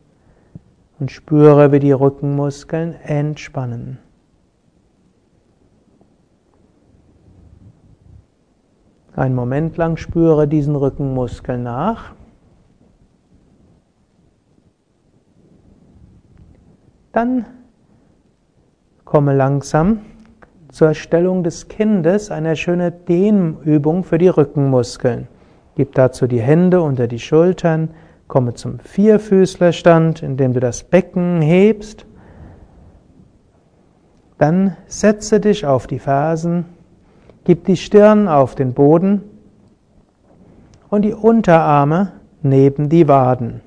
und 0.99 1.09
spüre, 1.09 1.71
wie 1.71 1.79
die 1.79 1.91
Rückenmuskeln 1.91 2.93
entspannen. 3.01 3.97
Ein 9.15 9.35
Moment 9.35 9.77
lang 9.77 9.97
spüre 9.97 10.47
diesen 10.47 10.75
Rückenmuskel 10.75 11.59
nach. 11.59 12.13
Dann 17.11 17.45
komme 19.05 19.35
langsam 19.35 19.99
zur 20.69 20.95
Stellung 20.95 21.43
des 21.43 21.67
Kindes, 21.67 22.31
eine 22.31 22.55
schöne 22.55 22.91
Dehnübung 22.91 24.03
für 24.03 24.17
die 24.17 24.29
Rückenmuskeln. 24.29 25.27
Gib 25.75 25.93
dazu 25.93 26.25
die 26.25 26.41
Hände 26.41 26.81
unter 26.81 27.07
die 27.07 27.19
Schultern, 27.19 27.91
komme 28.27 28.55
zum 28.55 28.79
Vierfüßlerstand, 28.79 30.23
indem 30.23 30.53
du 30.53 30.59
das 30.59 30.83
Becken 30.83 31.39
hebst. 31.41 32.07
Dann 34.39 34.75
setze 34.87 35.39
dich 35.39 35.67
auf 35.67 35.85
die 35.85 35.99
Fersen 35.99 36.65
Gib 37.45 37.65
die 37.65 37.75
Stirn 37.75 38.29
auf 38.29 38.55
den 38.55 38.73
Boden 38.73 39.21
und 40.89 41.01
die 41.01 41.13
Unterarme 41.13 42.13
neben 42.41 42.87
die 42.87 43.07
Waden. 43.07 43.61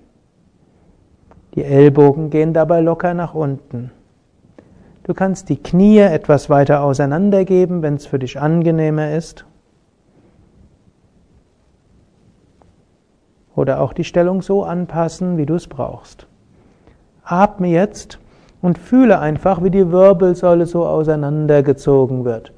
Die 1.54 1.64
Ellbogen 1.64 2.30
gehen 2.30 2.54
dabei 2.54 2.80
locker 2.80 3.12
nach 3.12 3.34
unten. 3.34 3.90
Du 5.02 5.12
kannst 5.12 5.48
die 5.50 5.56
Knie 5.56 5.98
etwas 5.98 6.48
weiter 6.48 6.82
auseinandergeben, 6.82 7.82
wenn 7.82 7.94
es 7.94 8.06
für 8.06 8.18
dich 8.18 8.40
angenehmer 8.40 9.12
ist. 9.12 9.44
Oder 13.54 13.80
auch 13.80 13.92
die 13.92 14.04
Stellung 14.04 14.42
so 14.42 14.64
anpassen, 14.64 15.36
wie 15.36 15.46
du 15.46 15.54
es 15.54 15.66
brauchst. 15.66 16.26
Atme 17.24 17.68
jetzt 17.68 18.18
und 18.62 18.78
fühle 18.78 19.18
einfach, 19.18 19.62
wie 19.62 19.70
die 19.70 19.90
Wirbelsäule 19.90 20.66
so 20.66 20.86
auseinandergezogen 20.86 22.24
wird. 22.24 22.52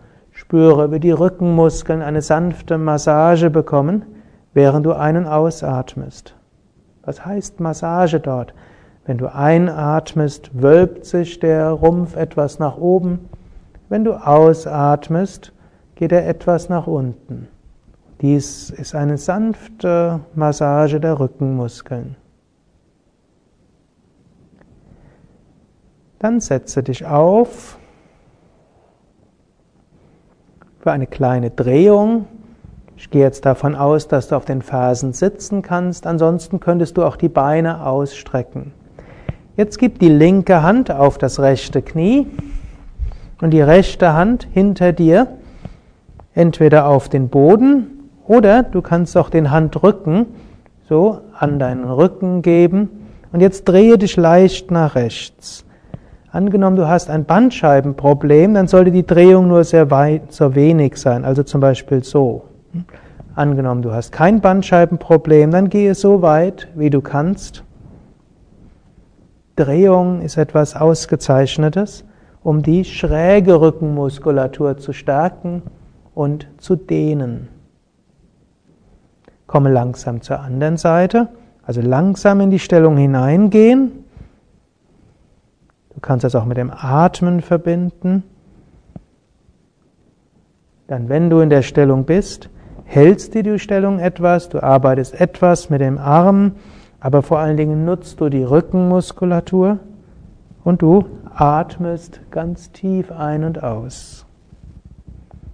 Spüre, 0.49 0.91
wie 0.91 0.99
die 0.99 1.11
Rückenmuskeln 1.11 2.01
eine 2.01 2.23
sanfte 2.23 2.79
Massage 2.79 3.51
bekommen, 3.51 4.07
während 4.55 4.87
du 4.87 4.95
ein- 4.95 5.19
und 5.19 5.27
ausatmest. 5.27 6.35
Was 7.03 7.23
heißt 7.23 7.61
Massage 7.61 8.19
dort? 8.19 8.55
Wenn 9.05 9.19
du 9.19 9.27
einatmest, 9.27 10.51
wölbt 10.55 11.05
sich 11.05 11.39
der 11.39 11.69
Rumpf 11.69 12.17
etwas 12.17 12.59
nach 12.59 12.79
oben. 12.79 13.29
Wenn 13.91 14.05
du 14.05 14.15
ausatmest, 14.15 15.53
geht 15.97 16.13
er 16.13 16.27
etwas 16.27 16.71
nach 16.71 16.87
unten. 16.87 17.49
Dies 18.23 18.71
ist 18.71 18.95
eine 18.95 19.19
sanfte 19.19 20.21
Massage 20.35 20.99
der 20.99 21.21
Rückenmuskeln. 21.21 22.17
Dann 26.19 26.41
setze 26.41 26.83
dich 26.83 27.05
auf 27.05 27.78
für 30.81 30.93
eine 30.93 31.07
kleine 31.07 31.51
Drehung. 31.51 32.27
Ich 32.97 33.11
gehe 33.11 33.23
jetzt 33.23 33.45
davon 33.45 33.75
aus, 33.75 34.09
dass 34.09 34.29
du 34.29 34.37
auf 34.37 34.45
den 34.45 34.63
Fersen 34.63 35.13
sitzen 35.13 35.63
kannst. 35.63 36.07
Ansonsten 36.07 36.61
könntest 36.61 36.97
du 36.97 37.05
auch 37.05 37.17
die 37.17 37.29
Beine 37.29 37.85
ausstrecken. 37.85 38.73
Jetzt 39.57 39.79
gib 39.79 39.99
die 39.99 40.09
linke 40.09 40.63
Hand 40.63 40.91
auf 40.91 41.19
das 41.19 41.41
rechte 41.41 41.83
Knie 41.83 42.27
und 43.41 43.51
die 43.51 43.61
rechte 43.61 44.13
Hand 44.15 44.47
hinter 44.53 44.93
dir, 44.93 45.27
entweder 46.35 46.87
auf 46.87 47.09
den 47.09 47.29
Boden 47.29 48.11
oder 48.27 48.63
du 48.63 48.83
kannst 48.83 49.17
auch 49.17 49.31
den 49.31 49.51
Handrücken 49.51 50.27
so 50.89 51.21
an 51.37 51.59
deinen 51.59 51.91
Rücken 51.91 52.43
geben 52.43 52.89
und 53.33 53.41
jetzt 53.41 53.65
drehe 53.65 53.99
dich 53.99 54.17
leicht 54.17 54.71
nach 54.71 54.95
rechts. 54.95 55.65
Angenommen, 56.39 56.77
du 56.77 56.87
hast 56.87 57.11
ein 57.11 57.25
Bandscheibenproblem, 57.25 58.55
dann 58.55 58.69
sollte 58.69 58.93
die 58.93 59.05
Drehung 59.05 59.49
nur 59.49 59.65
sehr 59.65 59.91
weit, 59.91 60.33
so 60.33 60.55
wenig 60.55 60.97
sein, 60.97 61.25
also 61.25 61.43
zum 61.43 61.61
Beispiel 61.61 62.05
so. 62.05 62.45
Angenommen, 63.35 63.83
du 63.83 63.91
hast 63.91 64.13
kein 64.13 64.41
Bandscheibenproblem, 64.41 65.51
dann 65.51 65.69
gehe 65.69 65.97
so 65.97 66.23
weit, 66.23 66.69
wie 66.77 66.91
du 66.91 67.01
kannst. 67.01 67.65
Drehung 69.57 70.23
ist 70.23 70.37
etwas 70.37 70.77
Ausgezeichnetes, 70.77 72.05
um 72.45 72.63
die 72.63 72.85
schräge 72.85 73.61
Rückenmuskulatur 73.61 74.77
zu 74.77 74.93
stärken 74.93 75.63
und 76.15 76.47
zu 76.59 76.77
dehnen. 76.77 77.49
Komme 79.49 79.73
langsam 79.73 80.23
zur 80.23 80.39
anderen 80.39 80.77
Seite, 80.77 81.31
also 81.65 81.81
langsam 81.81 82.41
in 82.41 82.51
die 82.51 82.61
Stellung 82.61 82.97
hineingehen 82.97 84.05
Du 85.99 86.01
kannst 86.01 86.23
das 86.23 86.37
auch 86.37 86.45
mit 86.45 86.57
dem 86.57 86.71
Atmen 86.71 87.41
verbinden. 87.41 88.23
Dann, 90.87 91.09
wenn 91.09 91.29
du 91.29 91.41
in 91.41 91.51
der 91.51 91.63
Stellung 91.63 92.05
bist, 92.05 92.51
hältst 92.85 93.35
du 93.35 93.43
die 93.43 93.59
Stellung 93.59 93.99
etwas, 93.99 94.49
du 94.49 94.63
arbeitest 94.63 95.21
etwas 95.21 95.71
mit 95.71 95.81
dem 95.81 95.99
Arm, 95.99 96.53
aber 97.01 97.23
vor 97.23 97.41
allen 97.41 97.57
Dingen 97.57 97.85
nutzt 97.85 98.21
du 98.21 98.29
die 98.29 98.45
Rückenmuskulatur 98.45 99.81
und 100.63 100.83
du 100.83 101.05
atmest 101.35 102.21
ganz 102.31 102.71
tief 102.71 103.11
ein 103.11 103.43
und 103.43 103.65
aus. 103.65 104.25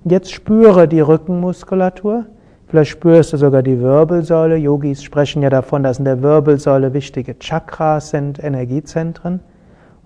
Jetzt 0.04 0.30
spüre 0.30 0.88
die 0.88 1.00
Rückenmuskulatur. 1.00 2.26
Vielleicht 2.66 2.90
spürst 2.90 3.33
du 3.33 3.38
sogar 3.38 3.62
die 3.62 3.80
Wirbelsäule. 3.80 4.57
Yogis 4.57 5.02
sprechen 5.02 5.40
ja 5.40 5.48
davon, 5.48 5.83
dass 5.83 6.00
in 6.00 6.04
der 6.04 6.20
Wirbelsäule 6.20 6.92
wichtige 6.92 7.38
Chakras 7.38 8.11
sind, 8.11 8.44
Energiezentren 8.44 9.40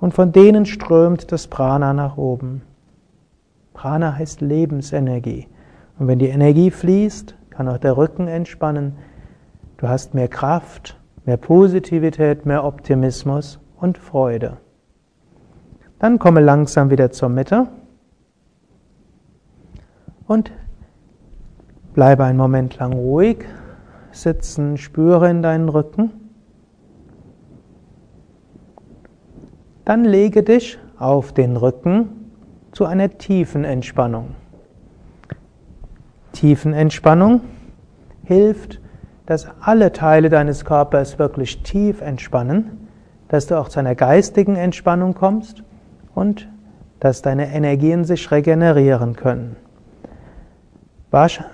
und 0.00 0.14
von 0.14 0.32
denen 0.32 0.66
strömt 0.66 1.32
das 1.32 1.48
Prana 1.48 1.92
nach 1.92 2.16
oben. 2.16 2.62
Prana 3.74 4.14
heißt 4.14 4.40
Lebensenergie. 4.40 5.46
Und 5.98 6.08
wenn 6.08 6.18
die 6.18 6.28
Energie 6.28 6.70
fließt, 6.70 7.34
kann 7.50 7.68
auch 7.68 7.78
der 7.78 7.96
Rücken 7.96 8.28
entspannen. 8.28 8.96
Du 9.76 9.88
hast 9.88 10.14
mehr 10.14 10.28
Kraft, 10.28 10.98
mehr 11.24 11.37
Positivität, 11.37 12.46
mehr 12.46 12.64
Optimismus 12.64 13.61
und 13.76 13.98
Freude. 13.98 14.58
Dann 15.98 16.18
komme 16.18 16.40
langsam 16.40 16.90
wieder 16.90 17.11
zur 17.11 17.28
Mitte 17.28 17.66
und 20.26 20.52
bleibe 21.94 22.24
einen 22.24 22.38
Moment 22.38 22.78
lang 22.78 22.92
ruhig, 22.92 23.44
sitzen, 24.12 24.76
spüre 24.76 25.28
in 25.30 25.42
deinen 25.42 25.68
Rücken. 25.68 26.27
Dann 29.88 30.05
lege 30.05 30.42
dich 30.42 30.79
auf 30.98 31.33
den 31.33 31.57
Rücken 31.57 32.11
zu 32.72 32.85
einer 32.85 33.16
tiefen 33.16 33.64
Entspannung. 33.64 34.35
Tiefenentspannung 36.33 37.40
hilft, 38.22 38.83
dass 39.24 39.48
alle 39.62 39.92
Teile 39.92 40.29
deines 40.29 40.66
Körpers 40.66 41.18
wirklich 41.18 41.62
tief 41.62 42.03
entspannen, 42.03 42.87
dass 43.29 43.46
du 43.46 43.59
auch 43.59 43.70
zu 43.70 43.79
einer 43.81 43.94
geistigen 43.94 44.57
Entspannung 44.57 45.14
kommst 45.14 45.62
und 46.14 46.51
dass 47.01 47.22
deine 47.22 47.51
Energien 47.51 48.05
sich 48.05 48.31
regenerieren 48.31 49.16
können. 49.16 49.56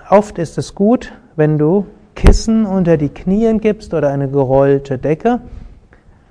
Oft 0.09 0.39
ist 0.39 0.57
es 0.57 0.75
gut, 0.75 1.13
wenn 1.37 1.57
du 1.57 1.85
Kissen 2.15 2.65
unter 2.65 2.97
die 2.97 3.07
Knien 3.07 3.61
gibst 3.61 3.93
oder 3.93 4.09
eine 4.09 4.27
gerollte 4.27 4.97
Decke 4.97 5.39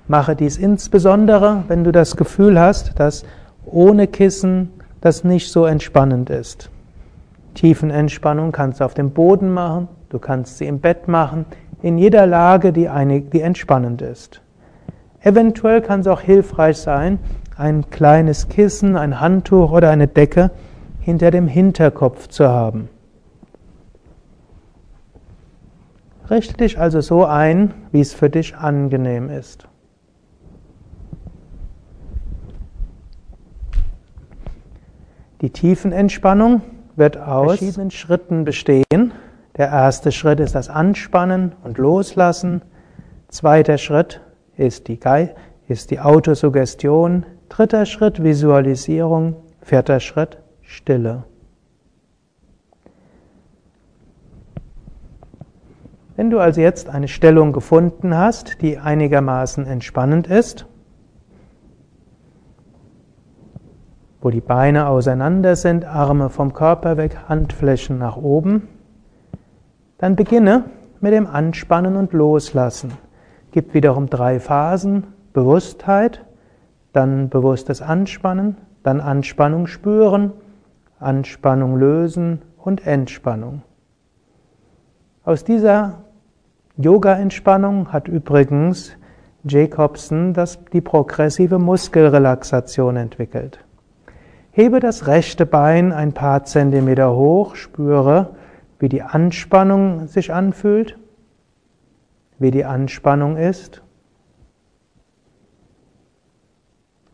Mache 0.07 0.37
dies 0.37 0.59
insbesondere, 0.59 1.65
wenn 1.69 1.83
du 1.83 1.91
das 1.91 2.17
Gefühl 2.17 2.61
hast, 2.61 2.99
dass 2.99 3.25
ohne 3.65 4.07
Kissen 4.07 4.71
das 5.01 5.25
nicht 5.25 5.51
so 5.51 5.65
entspannend 5.65 6.31
ist. 6.31 6.71
Tiefenentspannung 7.55 8.53
kannst 8.53 8.81
du 8.81 8.85
auf 8.85 8.95
dem 8.95 9.11
Boden 9.11 9.53
machen, 9.53 9.89
du 10.11 10.19
kannst 10.19 10.59
sie 10.59 10.67
im 10.67 10.81
Bett 10.81 11.09
machen, 11.09 11.47
in 11.83 11.99
jeder 11.99 12.27
Lage, 12.27 12.73
die, 12.73 12.89
einig, 12.89 13.31
die 13.31 13.41
entspannend 13.41 14.03
ist. 14.03 14.41
Eventuell 15.21 15.81
kann 15.81 16.01
es 16.01 16.07
auch 16.07 16.21
hilfreich 16.21 16.79
sein, 16.79 17.19
ein 17.57 17.89
kleines 17.91 18.49
Kissen, 18.49 18.97
ein 18.97 19.21
Handtuch 19.21 19.71
oder 19.71 19.91
eine 19.91 20.09
Decke 20.09 20.51
hinter 21.01 21.31
dem 21.31 21.47
Hinterkopf 21.47 22.29
zu 22.29 22.49
haben. 22.49 22.89
Richte 26.31 26.57
dich 26.57 26.79
also 26.79 27.01
so 27.01 27.25
ein, 27.25 27.75
wie 27.93 28.01
es 28.01 28.15
für 28.15 28.31
dich 28.31 28.57
angenehm 28.57 29.29
ist. 29.29 29.69
Die 35.45 35.51
Tiefenentspannung 35.51 36.63
wird 36.97 37.19
aus 37.19 37.59
verschiedenen 37.59 37.91
Schritten 37.91 38.47
bestehen. 38.47 39.13
Der 39.59 39.67
erste 39.67 40.11
Schritt 40.11 40.41
ist 40.41 40.55
das 40.55 40.71
Anspannen 40.71 41.53
und 41.63 41.77
Loslassen. 41.77 42.63
Zweiter 43.29 43.77
Schritt 43.77 44.23
ist 44.57 44.89
die, 44.89 44.99
Ge 44.99 45.35
ist 45.69 45.91
die 45.91 46.01
Autosuggestion. 46.01 47.27
Dritter 47.51 47.85
Schritt 47.85 48.23
Visualisierung. 48.23 49.37
Vierter 49.61 50.01
Schritt 50.01 50.39
Stille. 50.63 51.25
Wenn 56.17 56.31
du 56.31 56.39
also 56.39 56.63
jetzt 56.63 56.89
eine 56.89 57.09
Stellung 57.09 57.53
gefunden 57.53 58.17
hast, 58.17 58.63
die 58.63 58.79
einigermaßen 58.79 59.67
entspannend 59.67 60.27
ist, 60.27 60.65
wo 64.25 64.31
die 64.31 64.41
Beine 64.41 64.87
auseinander 64.87 65.55
sind, 65.55 65.85
Arme 65.85 66.31
vom 66.31 66.55
Körper 66.55 66.97
weg, 66.97 67.29
Handflächen 67.29 67.99
nach 67.99 68.17
oben, 68.17 68.69
dann 69.99 70.17
beginne 70.17 70.65
mit 71.03 71.13
dem 71.13 71.27
Anspannen 71.27 71.95
und 71.95 72.15
Loslassen. 72.15 72.93
Gibt 73.53 73.75
wiederum 73.75 74.09
drei 74.09 74.41
Phasen. 74.41 75.09
Bewusstheit, 75.35 76.25
dann 76.95 77.29
bewusstes 77.29 77.83
Anspannen, 77.83 78.57
dann 78.83 79.01
Anspannung 79.01 79.67
spüren, 79.67 80.33
Anspannung 81.01 81.77
lösen 81.77 82.41
und 82.57 82.87
Entspannung. 82.87 83.61
Aus 85.25 85.45
dieser 85.45 85.99
Yoga-Entspannung 86.79 87.93
hat 87.93 88.09
übrigens 88.09 88.97
Jacobson 89.43 90.33
das, 90.33 90.65
die 90.73 90.81
progressive 90.81 91.59
Muskelrelaxation 91.59 92.97
entwickelt. 92.97 93.59
Hebe 94.57 94.79
das 94.79 95.09
rechte 95.09 95.47
Bein 95.47 95.91
ein 95.91 96.13
paar 96.13 96.45
Zentimeter 96.45 97.17
hoch, 97.17 97.57
spüre, 97.57 98.37
wie 98.79 98.89
die 98.89 99.03
Anspannung 99.03 100.07
sich 100.07 100.33
anfühlt, 100.33 100.97
wie 102.39 102.53
die 102.53 102.65
Anspannung 102.65 103.37
ist. 103.37 103.83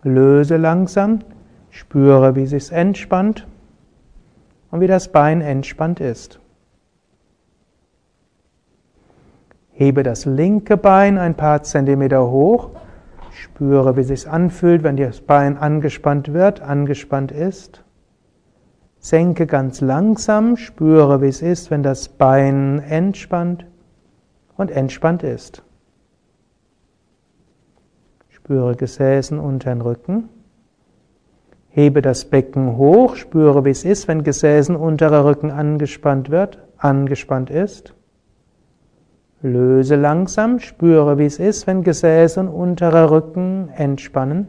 Löse 0.02 0.58
langsam, 0.58 1.20
spüre, 1.70 2.36
wie 2.36 2.44
sich 2.44 2.70
entspannt 2.72 3.46
und 4.70 4.82
wie 4.82 4.86
das 4.86 5.08
Bein 5.08 5.40
entspannt 5.40 5.98
ist. 5.98 6.40
Hebe 9.72 10.02
das 10.02 10.26
linke 10.26 10.76
Bein 10.76 11.16
ein 11.16 11.34
paar 11.34 11.62
Zentimeter 11.62 12.30
hoch. 12.30 12.68
Spüre, 13.40 13.96
wie 13.96 14.00
es 14.02 14.08
sich 14.08 14.28
anfühlt, 14.28 14.82
wenn 14.82 14.98
das 14.98 15.22
Bein 15.22 15.56
angespannt 15.56 16.34
wird, 16.34 16.60
angespannt 16.60 17.32
ist. 17.32 17.82
Senke 18.98 19.46
ganz 19.46 19.80
langsam, 19.80 20.58
spüre, 20.58 21.22
wie 21.22 21.28
es 21.28 21.40
ist, 21.40 21.70
wenn 21.70 21.82
das 21.82 22.10
Bein 22.10 22.80
entspannt 22.80 23.64
und 24.58 24.70
entspannt 24.70 25.22
ist. 25.22 25.62
Spüre 28.28 28.76
Gesäßen 28.76 29.38
unter 29.40 29.70
den 29.70 29.80
Rücken. 29.80 30.28
Hebe 31.70 32.02
das 32.02 32.26
Becken 32.26 32.76
hoch, 32.76 33.16
spüre, 33.16 33.64
wie 33.64 33.70
es 33.70 33.86
ist, 33.86 34.06
wenn 34.06 34.22
Gesäßen 34.22 34.76
unterer 34.76 35.24
Rücken 35.24 35.50
angespannt 35.50 36.28
wird, 36.28 36.58
angespannt 36.76 37.48
ist. 37.48 37.94
Löse 39.42 39.96
langsam, 39.96 40.58
spüre, 40.58 41.18
wie 41.18 41.24
es 41.24 41.38
ist, 41.38 41.66
wenn 41.66 41.82
Gesäße 41.82 42.40
und 42.40 42.48
unterer 42.48 43.10
Rücken 43.10 43.70
entspannen, 43.70 44.48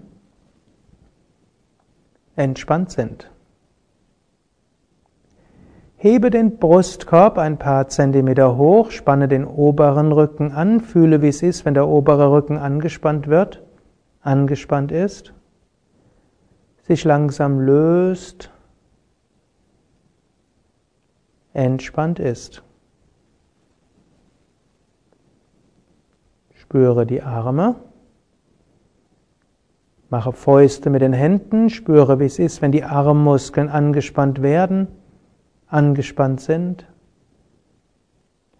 entspannt 2.35 2.91
sind. 2.91 3.31
Hebe 5.95 6.29
den 6.29 6.57
Brustkorb 6.57 7.37
ein 7.37 7.57
paar 7.57 7.87
Zentimeter 7.87 8.57
hoch, 8.57 8.91
spanne 8.91 9.27
den 9.27 9.45
oberen 9.45 10.11
Rücken 10.11 10.51
an, 10.51 10.81
fühle, 10.81 11.21
wie 11.21 11.27
es 11.27 11.43
ist, 11.43 11.63
wenn 11.63 11.75
der 11.75 11.87
obere 11.87 12.31
Rücken 12.31 12.57
angespannt 12.57 13.27
wird, 13.27 13.61
angespannt 14.21 14.91
ist, 14.91 15.31
sich 16.81 17.03
langsam 17.03 17.59
löst, 17.59 18.51
entspannt 21.53 22.19
ist. 22.19 22.63
Spüre 26.71 27.05
die 27.05 27.21
Arme. 27.21 27.75
Mache 30.09 30.31
Fäuste 30.31 30.89
mit 30.89 31.01
den 31.01 31.11
Händen. 31.11 31.69
Spüre, 31.69 32.21
wie 32.21 32.23
es 32.23 32.39
ist, 32.39 32.61
wenn 32.61 32.71
die 32.71 32.85
Armmuskeln 32.85 33.67
angespannt 33.67 34.41
werden, 34.41 34.87
angespannt 35.67 36.39
sind. 36.39 36.87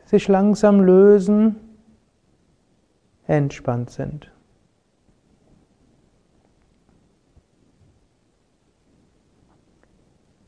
Sich 0.04 0.28
langsam 0.28 0.82
lösen, 0.82 1.56
entspannt 3.28 3.92
sind. 3.92 4.31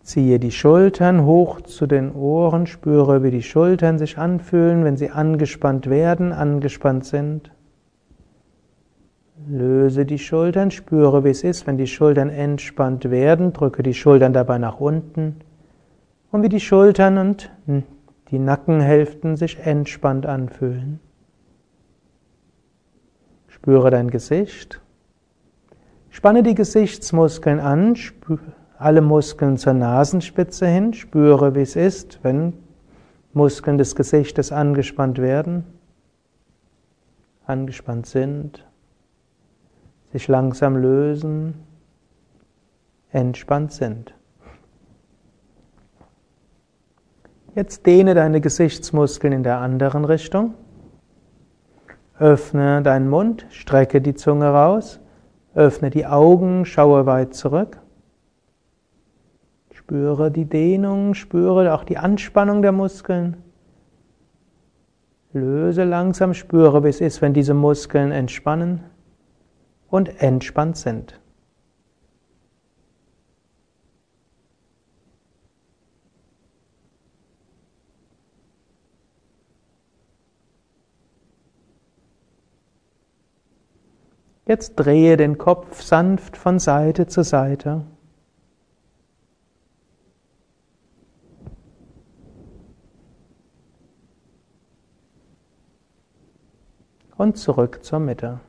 Ziehe 0.03 0.37
die 0.37 0.51
Schultern 0.51 1.23
hoch 1.25 1.61
zu 1.61 1.87
den 1.87 2.13
Ohren, 2.13 2.67
spüre, 2.67 3.23
wie 3.23 3.31
die 3.31 3.41
Schultern 3.41 3.97
sich 3.97 4.17
anfühlen, 4.17 4.83
wenn 4.83 4.97
sie 4.97 5.09
angespannt 5.09 5.89
werden, 5.89 6.33
angespannt 6.33 7.05
sind. 7.05 7.51
Löse 9.47 10.05
die 10.05 10.19
Schultern, 10.19 10.71
spüre, 10.71 11.23
wie 11.23 11.29
es 11.29 11.43
ist, 11.43 11.67
wenn 11.67 11.77
die 11.77 11.87
Schultern 11.87 12.29
entspannt 12.29 13.09
werden, 13.09 13.53
drücke 13.53 13.81
die 13.81 13.93
Schultern 13.93 14.33
dabei 14.33 14.57
nach 14.57 14.81
unten 14.81 15.37
und 16.31 16.43
wie 16.43 16.49
die 16.49 16.59
Schultern 16.59 17.17
und 17.17 17.51
die 18.29 18.39
Nackenhälften 18.39 19.37
sich 19.37 19.59
entspannt 19.59 20.25
anfühlen. 20.25 20.99
Spüre 23.47 23.89
dein 23.89 24.09
Gesicht. 24.11 24.81
Spanne 26.09 26.43
die 26.43 26.55
Gesichtsmuskeln 26.55 27.59
an, 27.59 27.95
spüre 27.95 28.52
alle 28.77 29.01
Muskeln 29.01 29.57
zur 29.57 29.73
Nasenspitze 29.73 30.67
hin, 30.67 30.93
spüre, 30.93 31.55
wie 31.55 31.61
es 31.61 31.75
ist, 31.75 32.19
wenn 32.23 32.53
Muskeln 33.33 33.77
des 33.77 33.95
Gesichtes 33.95 34.51
angespannt 34.51 35.19
werden, 35.19 35.63
angespannt 37.45 38.05
sind, 38.05 38.67
sich 40.11 40.27
langsam 40.27 40.77
lösen, 40.77 41.55
entspannt 43.11 43.71
sind. 43.73 44.13
Jetzt 47.55 47.85
dehne 47.85 48.15
deine 48.15 48.41
Gesichtsmuskeln 48.41 49.31
in 49.31 49.43
der 49.43 49.59
anderen 49.59 50.05
Richtung. 50.05 50.55
Öffne 52.17 52.81
deinen 52.81 53.09
Mund, 53.09 53.45
strecke 53.49 54.01
die 54.01 54.15
Zunge 54.15 54.47
raus, 54.47 54.99
öffne 55.53 55.91
die 55.91 56.07
Augen, 56.07 56.65
schaue 56.65 57.05
weit 57.05 57.35
zurück. 57.35 57.82
Spüre 59.83 60.31
die 60.31 60.45
Dehnung, 60.45 61.13
spüre 61.13 61.73
auch 61.73 61.83
die 61.83 61.97
Anspannung 61.97 62.61
der 62.61 62.71
Muskeln. 62.71 63.35
Löse 65.33 65.83
langsam, 65.83 66.33
spüre, 66.33 66.85
wie 66.85 66.87
es 66.87 67.01
ist, 67.01 67.21
wenn 67.21 67.33
diese 67.33 67.53
Muskeln 67.53 68.13
entspannen 68.13 68.85
und 69.89 70.21
entspannt 70.21 70.77
sind. 70.77 71.19
Jetzt 84.45 84.75
drehe 84.75 85.17
den 85.17 85.37
Kopf 85.37 85.81
sanft 85.81 86.37
von 86.37 86.57
Seite 86.59 87.05
zu 87.07 87.21
Seite. 87.23 87.85
Und 97.23 97.37
zurück 97.37 97.79
zur 97.83 97.99
Mitte. 97.99 98.41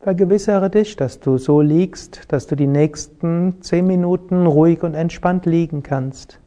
Vergewissere 0.00 0.68
dich, 0.68 0.96
dass 0.96 1.20
du 1.20 1.38
so 1.38 1.60
liegst, 1.60 2.32
dass 2.32 2.46
du 2.46 2.56
die 2.56 2.66
nächsten 2.66 3.60
zehn 3.60 3.86
Minuten 3.86 4.46
ruhig 4.46 4.82
und 4.82 4.94
entspannt 4.94 5.46
liegen 5.46 5.82
kannst. 5.82 6.40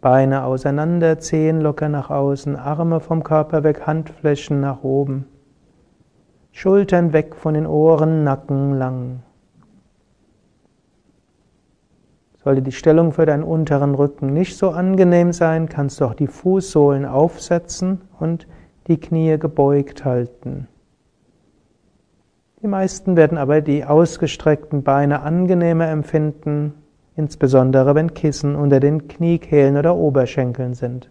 Beine 0.00 0.44
auseinander, 0.44 1.18
Zehen 1.18 1.60
locker 1.60 1.88
nach 1.88 2.10
außen, 2.10 2.56
Arme 2.56 3.00
vom 3.00 3.22
Körper 3.24 3.62
weg, 3.62 3.86
Handflächen 3.86 4.60
nach 4.60 4.84
oben. 4.84 5.26
Schultern 6.52 7.12
weg 7.12 7.34
von 7.34 7.54
den 7.54 7.66
Ohren, 7.66 8.24
Nacken 8.24 8.78
lang. 8.78 9.22
Sollte 12.46 12.62
die 12.62 12.70
Stellung 12.70 13.10
für 13.10 13.26
deinen 13.26 13.42
unteren 13.42 13.96
Rücken 13.96 14.32
nicht 14.32 14.56
so 14.56 14.70
angenehm 14.70 15.32
sein, 15.32 15.68
kannst 15.68 16.00
du 16.00 16.04
auch 16.04 16.14
die 16.14 16.28
Fußsohlen 16.28 17.04
aufsetzen 17.04 18.02
und 18.20 18.46
die 18.86 19.00
Knie 19.00 19.36
gebeugt 19.36 20.04
halten. 20.04 20.68
Die 22.62 22.68
meisten 22.68 23.16
werden 23.16 23.36
aber 23.36 23.62
die 23.62 23.84
ausgestreckten 23.84 24.84
Beine 24.84 25.22
angenehmer 25.22 25.88
empfinden, 25.88 26.74
insbesondere 27.16 27.96
wenn 27.96 28.14
Kissen 28.14 28.54
unter 28.54 28.78
den 28.78 29.08
Kniekehlen 29.08 29.76
oder 29.76 29.96
Oberschenkeln 29.96 30.74
sind. 30.74 31.10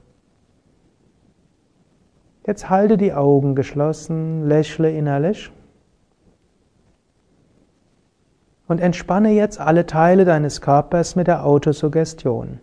Jetzt 2.48 2.70
halte 2.70 2.96
die 2.96 3.12
Augen 3.12 3.56
geschlossen, 3.56 4.48
lächle 4.48 4.90
innerlich 4.90 5.52
und 8.68 8.82
entspanne 8.82 9.32
jetzt 9.32 9.60
alle 9.60 9.86
Teile 9.86 10.26
deines 10.26 10.62
Körpers 10.62 11.16
mit 11.16 11.28
der 11.28 11.46
Autosuggestion. 11.46 12.60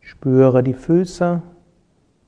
Spüre 0.00 0.62
die 0.62 0.74
Füße 0.74 1.42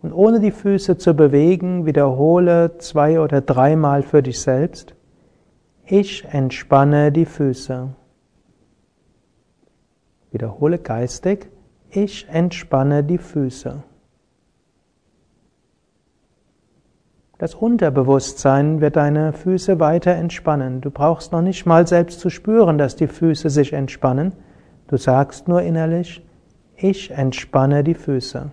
und 0.02 0.12
ohne 0.12 0.40
die 0.40 0.50
Füße 0.50 0.98
zu 0.98 1.14
bewegen, 1.14 1.86
wiederhole 1.86 2.76
zwei 2.78 3.20
oder 3.20 3.40
dreimal 3.40 4.02
für 4.02 4.22
dich 4.22 4.40
selbst. 4.40 4.94
Ich 5.86 6.24
entspanne 6.26 7.10
die 7.10 7.26
Füße. 7.26 7.88
Wiederhole 10.30 10.78
geistig. 10.78 11.48
Ich 11.90 12.28
entspanne 12.28 13.02
die 13.02 13.18
Füße. 13.18 13.82
Das 17.40 17.54
Unterbewusstsein 17.54 18.82
wird 18.82 18.96
deine 18.96 19.32
Füße 19.32 19.80
weiter 19.80 20.10
entspannen. 20.10 20.82
Du 20.82 20.90
brauchst 20.90 21.32
noch 21.32 21.40
nicht 21.40 21.64
mal 21.64 21.86
selbst 21.86 22.20
zu 22.20 22.28
spüren, 22.28 22.76
dass 22.76 22.96
die 22.96 23.06
Füße 23.06 23.48
sich 23.48 23.72
entspannen. 23.72 24.34
Du 24.88 24.98
sagst 24.98 25.48
nur 25.48 25.62
innerlich, 25.62 26.22
ich 26.76 27.12
entspanne 27.12 27.82
die 27.82 27.94
Füße. 27.94 28.52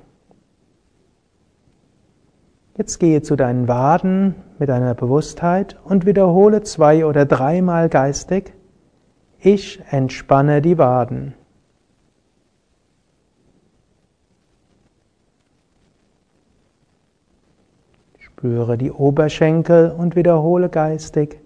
Jetzt 2.77 2.99
gehe 2.99 3.21
zu 3.21 3.35
deinen 3.35 3.67
Waden 3.67 4.35
mit 4.57 4.69
deiner 4.69 4.93
Bewusstheit 4.93 5.77
und 5.83 6.05
wiederhole 6.05 6.63
zwei 6.63 7.05
oder 7.05 7.25
dreimal 7.25 7.89
geistig, 7.89 8.53
ich 9.38 9.81
entspanne 9.89 10.61
die 10.61 10.77
Waden. 10.77 11.33
Spüre 18.38 18.77
die 18.77 18.91
Oberschenkel 18.91 19.89
und 19.89 20.15
wiederhole 20.15 20.69
geistig. 20.69 21.41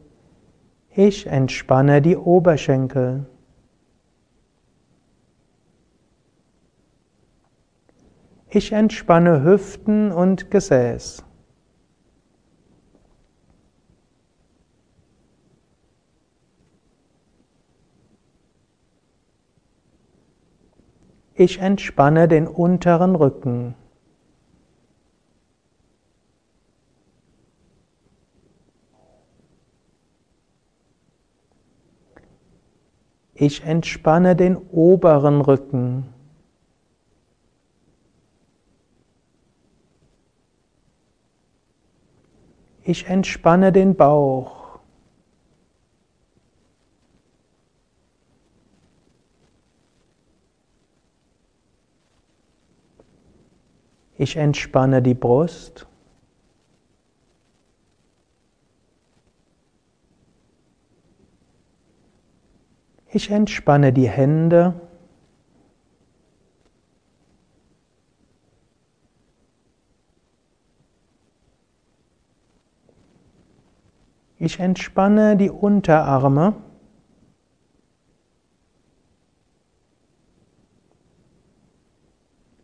Ich 0.93 1.25
entspanne 1.25 2.01
die 2.01 2.17
Oberschenkel. 2.17 3.27
Ich 8.49 8.73
entspanne 8.73 9.41
Hüften 9.41 10.11
und 10.11 10.51
Gesäß. 10.51 11.23
Ich 21.35 21.59
entspanne 21.59 22.27
den 22.27 22.47
unteren 22.49 23.15
Rücken. 23.15 23.75
Ich 33.41 33.63
entspanne 33.63 34.35
den 34.35 34.55
oberen 34.55 35.41
Rücken. 35.41 36.13
Ich 42.83 43.07
entspanne 43.07 43.71
den 43.71 43.95
Bauch. 43.95 44.77
Ich 54.19 54.35
entspanne 54.35 55.01
die 55.01 55.15
Brust. 55.15 55.87
Ich 63.13 63.29
entspanne 63.29 63.91
die 63.91 64.07
Hände. 64.07 64.73
Ich 74.37 74.59
entspanne 74.59 75.35
die 75.35 75.49
Unterarme. 75.49 76.55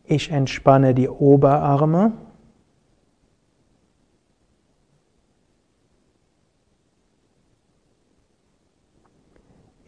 Ich 0.06 0.32
entspanne 0.32 0.96
die 0.96 1.10
Oberarme. 1.10 2.14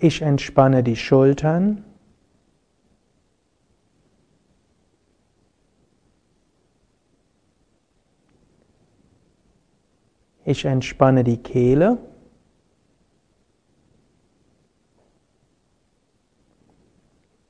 Ich 0.01 0.21
entspanne 0.21 0.81
die 0.81 0.95
Schultern. 0.95 1.83
Ich 10.45 10.63
entspanne 10.63 11.25
die 11.25 11.37
Kehle. 11.37 11.97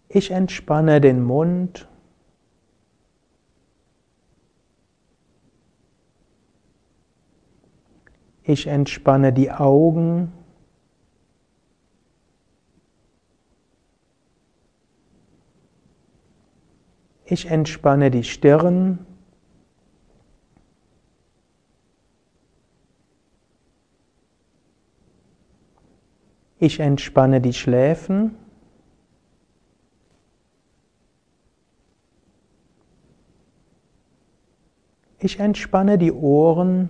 Ich 0.09 0.31
entspanne 0.31 0.99
den 0.99 1.21
Mund. 1.23 1.87
Ich 8.41 8.65
entspanne 8.65 9.31
die 9.31 9.51
Augen. 9.51 10.33
Ich 17.31 17.45
entspanne 17.45 18.09
die 18.09 18.23
Stirn. 18.23 19.05
Ich 26.57 26.79
entspanne 26.79 27.39
die 27.39 27.53
Schläfen. 27.53 28.35
Ich 35.19 35.39
entspanne 35.39 35.99
die 35.99 36.11
Ohren. 36.11 36.89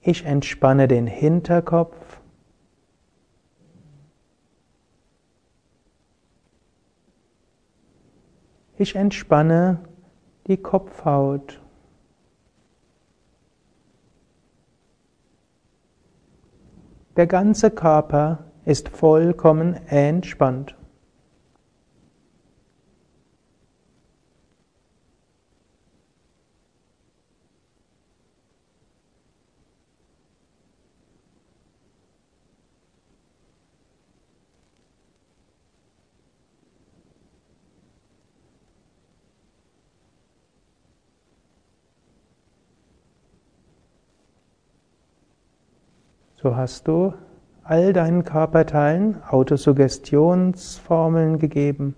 Ich 0.00 0.24
entspanne 0.24 0.86
den 0.86 1.08
Hinterkopf. 1.08 2.07
Ich 8.80 8.94
entspanne 8.94 9.80
die 10.46 10.56
Kopfhaut. 10.56 11.60
Der 17.16 17.26
ganze 17.26 17.72
Körper 17.72 18.44
ist 18.64 18.88
vollkommen 18.90 19.74
entspannt. 19.88 20.77
So 46.40 46.54
hast 46.54 46.86
du 46.86 47.14
all 47.64 47.92
deinen 47.92 48.24
Körperteilen 48.24 49.20
Autosuggestionsformeln 49.24 51.40
gegeben. 51.40 51.96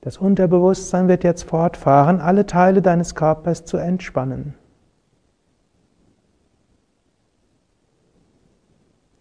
Das 0.00 0.18
Unterbewusstsein 0.18 1.06
wird 1.06 1.22
jetzt 1.22 1.44
fortfahren, 1.44 2.20
alle 2.20 2.44
Teile 2.44 2.82
deines 2.82 3.14
Körpers 3.14 3.64
zu 3.64 3.76
entspannen. 3.76 4.54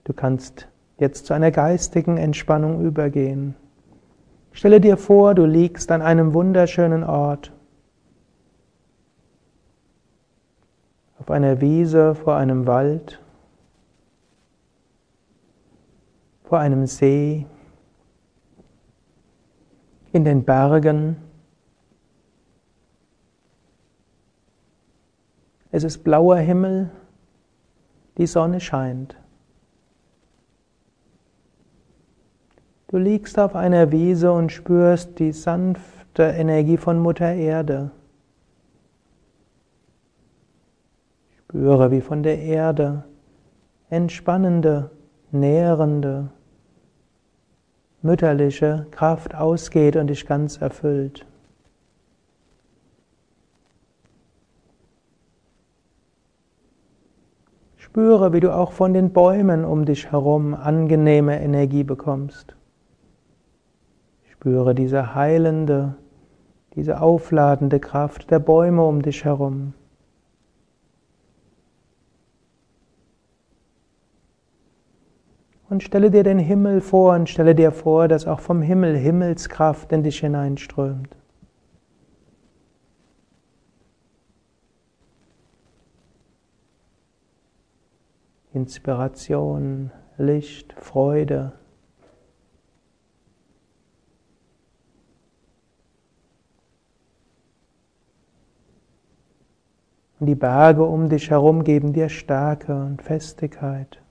Du 0.04 0.14
kannst 0.14 0.68
jetzt 0.98 1.28
zu 1.28 1.36
einer 1.36 1.52
geistigen 1.52 2.18
Entspannung 2.18 2.84
übergehen. 2.84 3.54
Stelle 4.52 4.82
dir 4.82 4.98
vor, 4.98 5.36
du 5.36 5.46
liegst 5.46 5.92
an 5.92 6.02
einem 6.02 6.34
wunderschönen 6.34 7.04
Ort. 7.04 7.54
Auf 11.28 11.32
einer 11.32 11.60
Wiese 11.60 12.16
vor 12.16 12.38
einem 12.38 12.68
Wald, 12.68 13.22
vor 16.46 16.60
einem 16.60 16.86
See, 16.86 17.46
in 20.14 20.24
den 20.24 20.46
Bergen. 20.46 21.18
Es 25.70 25.84
ist 25.84 26.06
blauer 26.06 26.38
Himmel, 26.38 26.92
die 28.18 28.26
Sonne 28.26 28.62
scheint. 28.62 29.18
Du 32.88 32.96
liegst 32.96 33.38
auf 33.38 33.54
einer 33.54 33.92
Wiese 33.92 34.32
und 34.32 34.54
spürst 34.54 35.20
die 35.20 35.34
sanfte 35.34 36.24
Energie 36.24 36.78
von 36.78 37.00
Mutter 37.00 37.34
Erde. 37.34 37.92
Spüre, 41.50 41.92
wie 41.92 42.02
von 42.02 42.24
der 42.24 42.40
Erde 42.40 43.06
entspannende, 43.90 44.92
nährende, 45.32 46.30
mütterliche 48.02 48.86
Kraft 48.92 49.34
ausgeht 49.34 49.96
und 49.96 50.08
dich 50.08 50.28
ganz 50.28 50.58
erfüllt. 50.58 51.26
Spüre, 57.78 58.34
wie 58.34 58.42
du 58.42 58.54
auch 58.54 58.74
von 58.74 58.94
den 58.94 59.14
Bäumen 59.14 59.64
um 59.64 59.86
dich 59.86 60.12
herum 60.12 60.54
angenehme 60.54 61.42
Energie 61.42 61.86
bekommst. 61.86 62.58
Spüre 64.32 64.76
diese 64.76 65.16
heilende, 65.16 65.96
diese 66.76 67.00
aufladende 67.00 67.80
Kraft 67.80 68.32
der 68.32 68.40
Bäume 68.40 68.84
um 68.84 69.02
dich 69.02 69.24
herum. 69.24 69.74
Und 75.70 75.84
stelle 75.84 76.10
dir 76.10 76.24
den 76.24 76.40
Himmel 76.40 76.80
vor 76.80 77.14
und 77.14 77.30
stelle 77.30 77.54
dir 77.54 77.72
vor, 77.72 78.08
dass 78.08 78.26
auch 78.26 78.40
vom 78.40 78.62
Himmel 78.62 78.96
Himmelskraft 78.96 79.92
in 79.92 80.02
dich 80.02 80.20
hineinströmt. 80.20 81.18
Inspiration, 88.54 89.92
Licht, 90.18 90.74
Freude. 90.80 91.52
Und 100.20 100.26
die 100.26 100.36
Berge 100.36 100.84
um 100.84 101.10
dich 101.10 101.30
herum 101.30 101.64
geben 101.64 101.94
dir 101.94 102.10
Stärke 102.10 102.74
und 102.74 103.04
Festigkeit. 103.04 104.02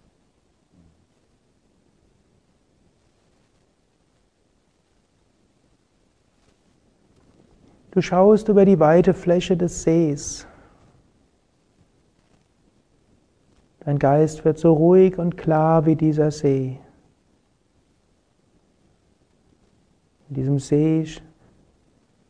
Du 7.97 8.03
schaust 8.03 8.49
über 8.49 8.67
die 8.67 8.79
weite 8.79 9.15
Fläche 9.15 9.57
des 9.57 9.83
Sees. 9.83 10.47
Dein 13.81 13.99
Geist 13.99 14.45
wird 14.45 14.59
so 14.59 14.75
ruhig 14.75 15.17
und 15.17 15.39
klar 15.39 15.87
wie 15.87 15.97
dieser 15.97 16.31
See. 16.31 16.79
In 20.29 20.35
diesem 20.35 20.59
See 20.59 21.09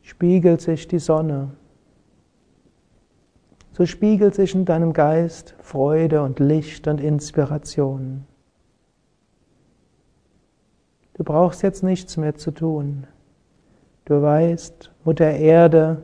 spiegelt 0.03 0.61
sich 0.61 0.87
die 0.87 0.99
Sonne. 0.99 1.51
So 3.73 3.85
spiegelt 3.85 4.35
sich 4.35 4.55
in 4.55 4.63
deinem 4.63 4.93
Geist 4.93 5.53
Freude 5.59 6.21
und 6.21 6.39
Licht 6.39 6.87
und 6.87 7.01
Inspiration. 7.01 8.23
Du 11.15 11.25
brauchst 11.25 11.61
jetzt 11.61 11.83
nichts 11.83 12.15
mehr 12.15 12.35
zu 12.35 12.51
tun. 12.51 13.05
Du 14.05 14.21
weißt, 14.21 14.93
Mutter 15.07 15.31
Erde 15.31 16.03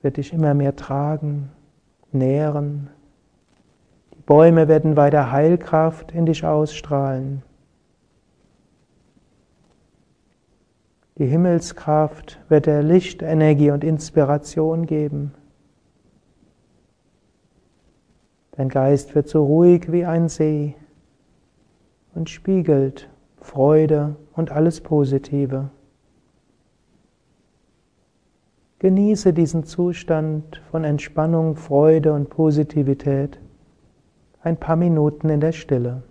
wird 0.00 0.18
dich 0.18 0.32
immer 0.32 0.54
mehr 0.54 0.76
tragen, 0.76 1.50
nähren, 2.12 2.90
Bäume 4.24 4.68
werden 4.68 4.96
weiter 4.96 5.32
Heilkraft 5.32 6.12
in 6.12 6.26
dich 6.26 6.44
ausstrahlen. 6.44 7.42
Die 11.18 11.26
Himmelskraft 11.26 12.38
wird 12.48 12.66
dir 12.66 12.84
Lichtenergie 12.84 13.72
und 13.72 13.82
Inspiration 13.82 14.86
geben. 14.86 15.34
Dein 18.52 18.68
Geist 18.68 19.16
wird 19.16 19.26
so 19.28 19.44
ruhig 19.44 19.90
wie 19.90 20.04
ein 20.04 20.28
See 20.28 20.76
und 22.14 22.30
spiegelt 22.30 23.10
Freude 23.40 24.14
und 24.34 24.52
alles 24.52 24.80
Positive. 24.80 25.70
Genieße 28.78 29.32
diesen 29.32 29.64
Zustand 29.64 30.60
von 30.70 30.84
Entspannung, 30.84 31.56
Freude 31.56 32.12
und 32.12 32.28
Positivität 32.28 33.40
ein 34.42 34.58
paar 34.58 34.76
Minuten 34.76 35.28
in 35.28 35.40
der 35.40 35.52
Stille. 35.52 36.02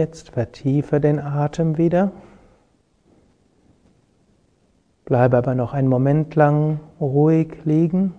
Jetzt 0.00 0.30
vertiefe 0.30 0.98
den 0.98 1.18
Atem 1.18 1.76
wieder. 1.76 2.10
Bleibe 5.04 5.36
aber 5.36 5.54
noch 5.54 5.74
einen 5.74 5.88
Moment 5.88 6.34
lang 6.36 6.80
ruhig 6.98 7.58
liegen. 7.66 8.14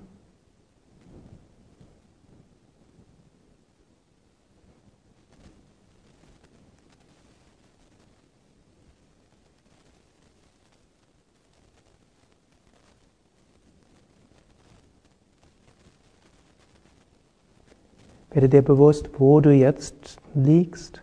Werde 18.29 18.49
dir 18.49 18.61
bewusst, 18.61 19.09
wo 19.17 19.41
du 19.41 19.49
jetzt 19.49 20.19
liegst. 20.35 21.01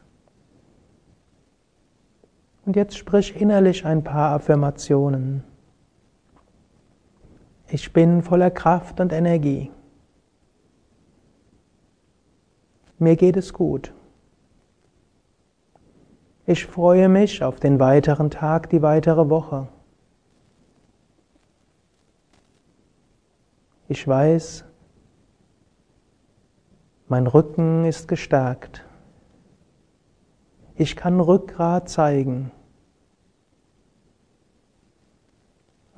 Und 2.69 2.77
jetzt 2.77 2.99
sprich 2.99 3.41
innerlich 3.41 3.87
ein 3.87 4.05
paar 4.05 4.33
Affirmationen. 4.35 5.43
Ich 7.67 7.95
bin 7.95 8.23
voller 8.23 8.51
Kraft 8.51 9.01
und 9.01 9.11
Energie. 9.11 9.71
Mir 12.99 13.17
geht 13.17 13.39
es 13.39 13.55
gut. 13.55 13.95
Ich 16.45 16.67
freue 16.67 17.09
mich 17.09 17.43
auf 17.43 17.59
den 17.59 17.81
weiteren 17.81 18.29
Tag, 18.29 18.69
die 18.69 18.83
weitere 18.83 19.31
Woche. 19.31 19.69
Ich 23.89 24.07
weiß, 24.07 24.67
mein 27.09 27.27
Rücken 27.27 27.87
ist 27.87 28.09
gestärkt. 28.09 28.85
Ich 30.75 30.97
kann 30.97 31.19
Rückgrat 31.19 31.89
zeigen. 31.89 32.53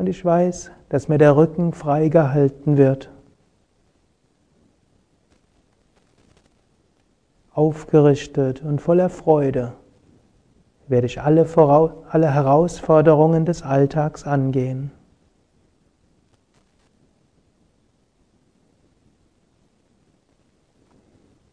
Und 0.00 0.06
ich 0.06 0.24
weiß, 0.24 0.70
dass 0.88 1.08
mir 1.08 1.18
der 1.18 1.36
Rücken 1.36 1.74
frei 1.74 2.08
gehalten 2.08 2.78
wird. 2.78 3.10
Aufgerichtet 7.52 8.62
und 8.62 8.80
voller 8.80 9.10
Freude 9.10 9.74
werde 10.88 11.04
ich 11.04 11.20
alle, 11.20 11.46
alle 12.08 12.32
Herausforderungen 12.32 13.44
des 13.44 13.62
Alltags 13.62 14.24
angehen. 14.24 14.90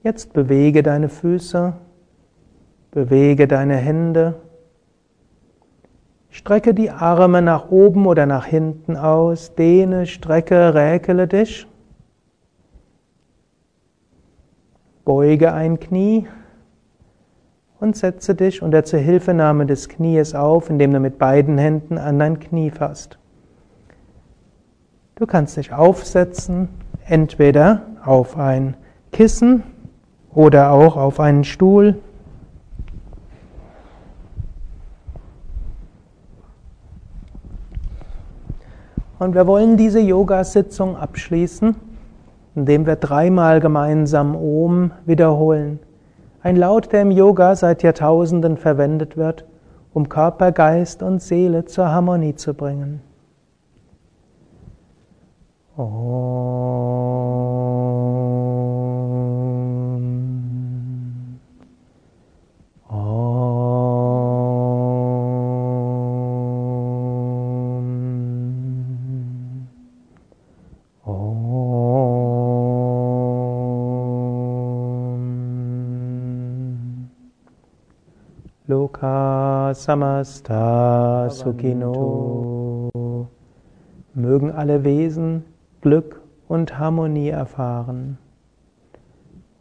Jetzt 0.04 0.32
bewege 0.32 0.84
deine 0.84 1.10
Füße, 1.10 1.74
bewege 2.92 3.46
deine 3.50 3.76
Hände, 3.76 4.36
strecke 6.30 6.74
die 6.74 6.90
Arme 6.90 7.42
nach 7.42 7.70
oben 7.70 8.06
oder 8.06 8.26
nach 8.26 8.46
hinten 8.46 8.96
aus, 8.96 9.56
dehne, 9.56 10.06
strecke, 10.06 10.74
räkele 10.74 11.28
dich, 11.28 11.68
beuge 15.06 15.54
ein 15.54 15.80
Knie 15.80 16.28
und 17.80 17.96
setze 17.96 18.36
dich 18.36 18.62
unter 18.62 18.84
Zuhilfenahme 18.84 19.66
des 19.66 19.90
Knies 19.90 20.36
auf, 20.36 20.70
indem 20.70 20.94
du 20.94 21.00
mit 21.00 21.18
beiden 21.18 21.58
Händen 21.58 21.98
an 21.98 22.20
dein 22.20 22.40
Knie 22.40 22.72
fasst. 22.72 23.18
Du 25.16 25.26
kannst 25.26 25.58
dich 25.58 25.74
aufsetzen, 25.74 26.70
entweder 27.06 27.84
auf 28.04 28.38
ein 28.38 28.76
Kissen, 29.12 29.64
oder 30.38 30.72
auch 30.72 30.98
auf 30.98 31.20
einen 31.20 31.44
Stuhl. 31.44 31.96
Und 39.20 39.34
wir 39.34 39.48
wollen 39.48 39.78
diese 39.78 40.00
Yoga-Sitzung 40.00 40.96
abschließen, 40.96 41.76
indem 42.56 42.86
wir 42.86 42.96
dreimal 42.96 43.60
gemeinsam 43.60 44.36
Om 44.36 44.92
wiederholen. 45.06 45.80
Ein 46.44 46.56
Laut, 46.56 46.92
der 46.92 47.02
im 47.02 47.12
Yoga 47.12 47.56
seit 47.56 47.84
Jahrtausenden 47.84 48.58
verwendet 48.58 49.18
wird, 49.18 49.46
um 49.94 50.08
Körper, 50.08 50.52
Geist 50.52 51.02
und 51.02 51.22
Seele 51.22 51.66
zur 51.66 51.90
Harmonie 51.90 52.36
zu 52.36 52.54
bringen. 52.54 53.02
Om. 55.76 57.07
Samasta 79.88 81.30
sukino. 81.30 82.90
Mögen 84.14 84.52
alle 84.52 84.84
Wesen 84.84 85.46
Glück 85.80 86.22
und 86.50 86.78
Harmonie 86.78 87.30
erfahren. 87.30 88.18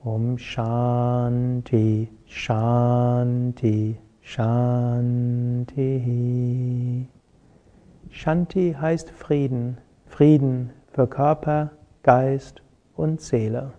Om 0.02 0.36
Shanti, 0.36 2.08
Shanti, 2.26 4.00
Shanti. 4.20 5.68
Shanti 8.10 8.76
heißt 8.80 9.10
Frieden, 9.10 9.78
Frieden 10.06 10.70
für 10.88 11.06
Körper, 11.06 11.70
Geist 12.02 12.62
und 12.96 13.20
Seele. 13.20 13.74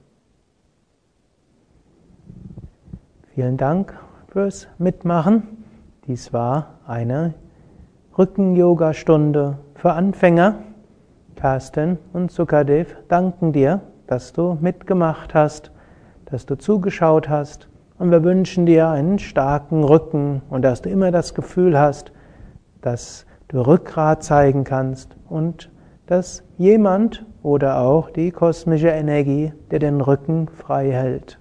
Vielen 3.36 3.58
Dank 3.58 4.00
fürs 4.30 4.70
Mitmachen. 4.78 5.57
Dies 6.08 6.32
war 6.32 6.76
eine 6.88 7.34
Rücken-Yoga-Stunde 8.18 9.58
für 9.76 9.92
Anfänger. 9.92 10.60
Carsten 11.36 11.98
und 12.14 12.32
Sukadev 12.32 12.96
danken 13.10 13.52
dir, 13.52 13.82
dass 14.08 14.32
du 14.32 14.58
mitgemacht 14.62 15.34
hast, 15.34 15.74
dass 16.24 16.46
du 16.46 16.58
zugeschaut 16.58 17.28
hast 17.28 17.68
und 18.00 18.10
wir 18.10 18.24
wünschen 18.24 18.66
dir 18.66 18.88
einen 18.88 19.20
starken 19.20 19.84
Rücken 19.84 20.44
und 20.50 20.62
dass 20.62 20.82
du 20.82 20.90
immer 20.90 21.12
das 21.12 21.34
Gefühl 21.34 21.78
hast, 21.78 22.14
dass 22.80 23.26
du 23.50 23.60
Rückgrat 23.60 24.24
zeigen 24.24 24.64
kannst 24.64 25.18
und 25.28 25.70
dass 26.06 26.42
jemand 26.58 27.26
oder 27.44 27.82
auch 27.82 28.12
die 28.12 28.32
kosmische 28.32 28.88
Energie 28.88 29.52
dir 29.72 29.80
den 29.80 30.00
Rücken 30.00 30.48
frei 30.48 30.90
hält. 30.90 31.38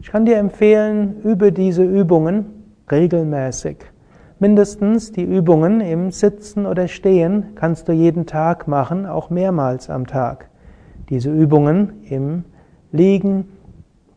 Ich 0.00 0.12
kann 0.12 0.26
dir 0.26 0.36
empfehlen, 0.38 1.20
übe 1.22 1.50
diese 1.50 1.82
Übungen 1.82 2.59
regelmäßig. 2.90 3.78
Mindestens 4.38 5.12
die 5.12 5.24
Übungen 5.24 5.80
im 5.80 6.10
Sitzen 6.10 6.66
oder 6.66 6.88
Stehen 6.88 7.54
kannst 7.54 7.88
du 7.88 7.92
jeden 7.92 8.26
Tag 8.26 8.68
machen, 8.68 9.04
auch 9.04 9.28
mehrmals 9.28 9.90
am 9.90 10.06
Tag. 10.06 10.48
Diese 11.10 11.30
Übungen 11.30 12.02
im 12.08 12.44
Liegen, 12.92 13.48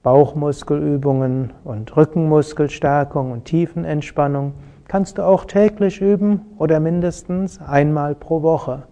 Bauchmuskelübungen 0.01 1.53
und 1.63 1.95
Rückenmuskelstärkung 1.95 3.31
und 3.31 3.45
Tiefenentspannung 3.45 4.53
kannst 4.87 5.17
du 5.17 5.23
auch 5.23 5.45
täglich 5.45 6.01
üben 6.01 6.41
oder 6.57 6.79
mindestens 6.79 7.59
einmal 7.61 8.15
pro 8.15 8.43
Woche. 8.43 8.83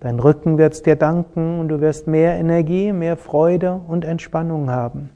Dein 0.00 0.20
Rücken 0.20 0.58
wird 0.58 0.74
es 0.74 0.82
dir 0.82 0.96
danken 0.96 1.58
und 1.58 1.68
du 1.68 1.80
wirst 1.80 2.06
mehr 2.06 2.34
Energie, 2.38 2.92
mehr 2.92 3.16
Freude 3.16 3.80
und 3.88 4.04
Entspannung 4.04 4.70
haben. 4.70 5.10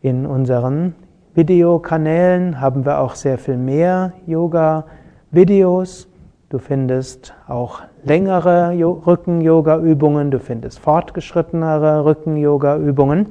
In 0.00 0.26
unseren 0.26 0.94
Videokanälen 1.34 2.60
haben 2.60 2.84
wir 2.84 2.98
auch 2.98 3.14
sehr 3.14 3.38
viel 3.38 3.56
mehr 3.56 4.12
Yoga-Videos. 4.26 6.08
Du 6.48 6.58
findest 6.58 7.34
auch 7.46 7.82
längere 8.02 8.72
Rücken-Yoga-Übungen, 9.06 10.32
du 10.32 10.40
findest 10.40 10.80
fortgeschrittenere 10.80 12.04
Rücken-Yoga-Übungen. 12.04 13.26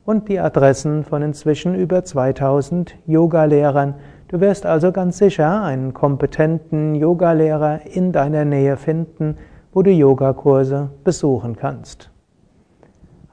und 0.05 0.29
die 0.29 0.39
Adressen 0.39 1.03
von 1.03 1.21
inzwischen 1.21 1.75
über 1.75 2.05
2000 2.05 2.95
Yogalehrern. 3.07 3.95
Du 4.29 4.39
wirst 4.39 4.65
also 4.65 4.93
ganz 4.93 5.17
sicher 5.17 5.63
einen 5.63 5.93
kompetenten 5.93 6.95
Yogalehrer 6.95 7.81
in 7.93 8.13
deiner 8.13 8.45
Nähe 8.45 8.77
finden, 8.77 9.35
wo 9.73 9.81
du 9.81 9.91
Yogakurse 9.91 10.91
besuchen 11.03 11.57
kannst. 11.57 12.09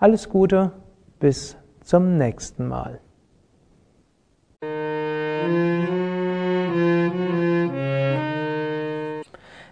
Alles 0.01 0.29
Gute, 0.31 0.73
bis 1.21 1.57
zum 1.81 2.19
nächsten 2.19 2.67
Mal. 2.67 2.99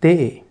对。 0.00 0.47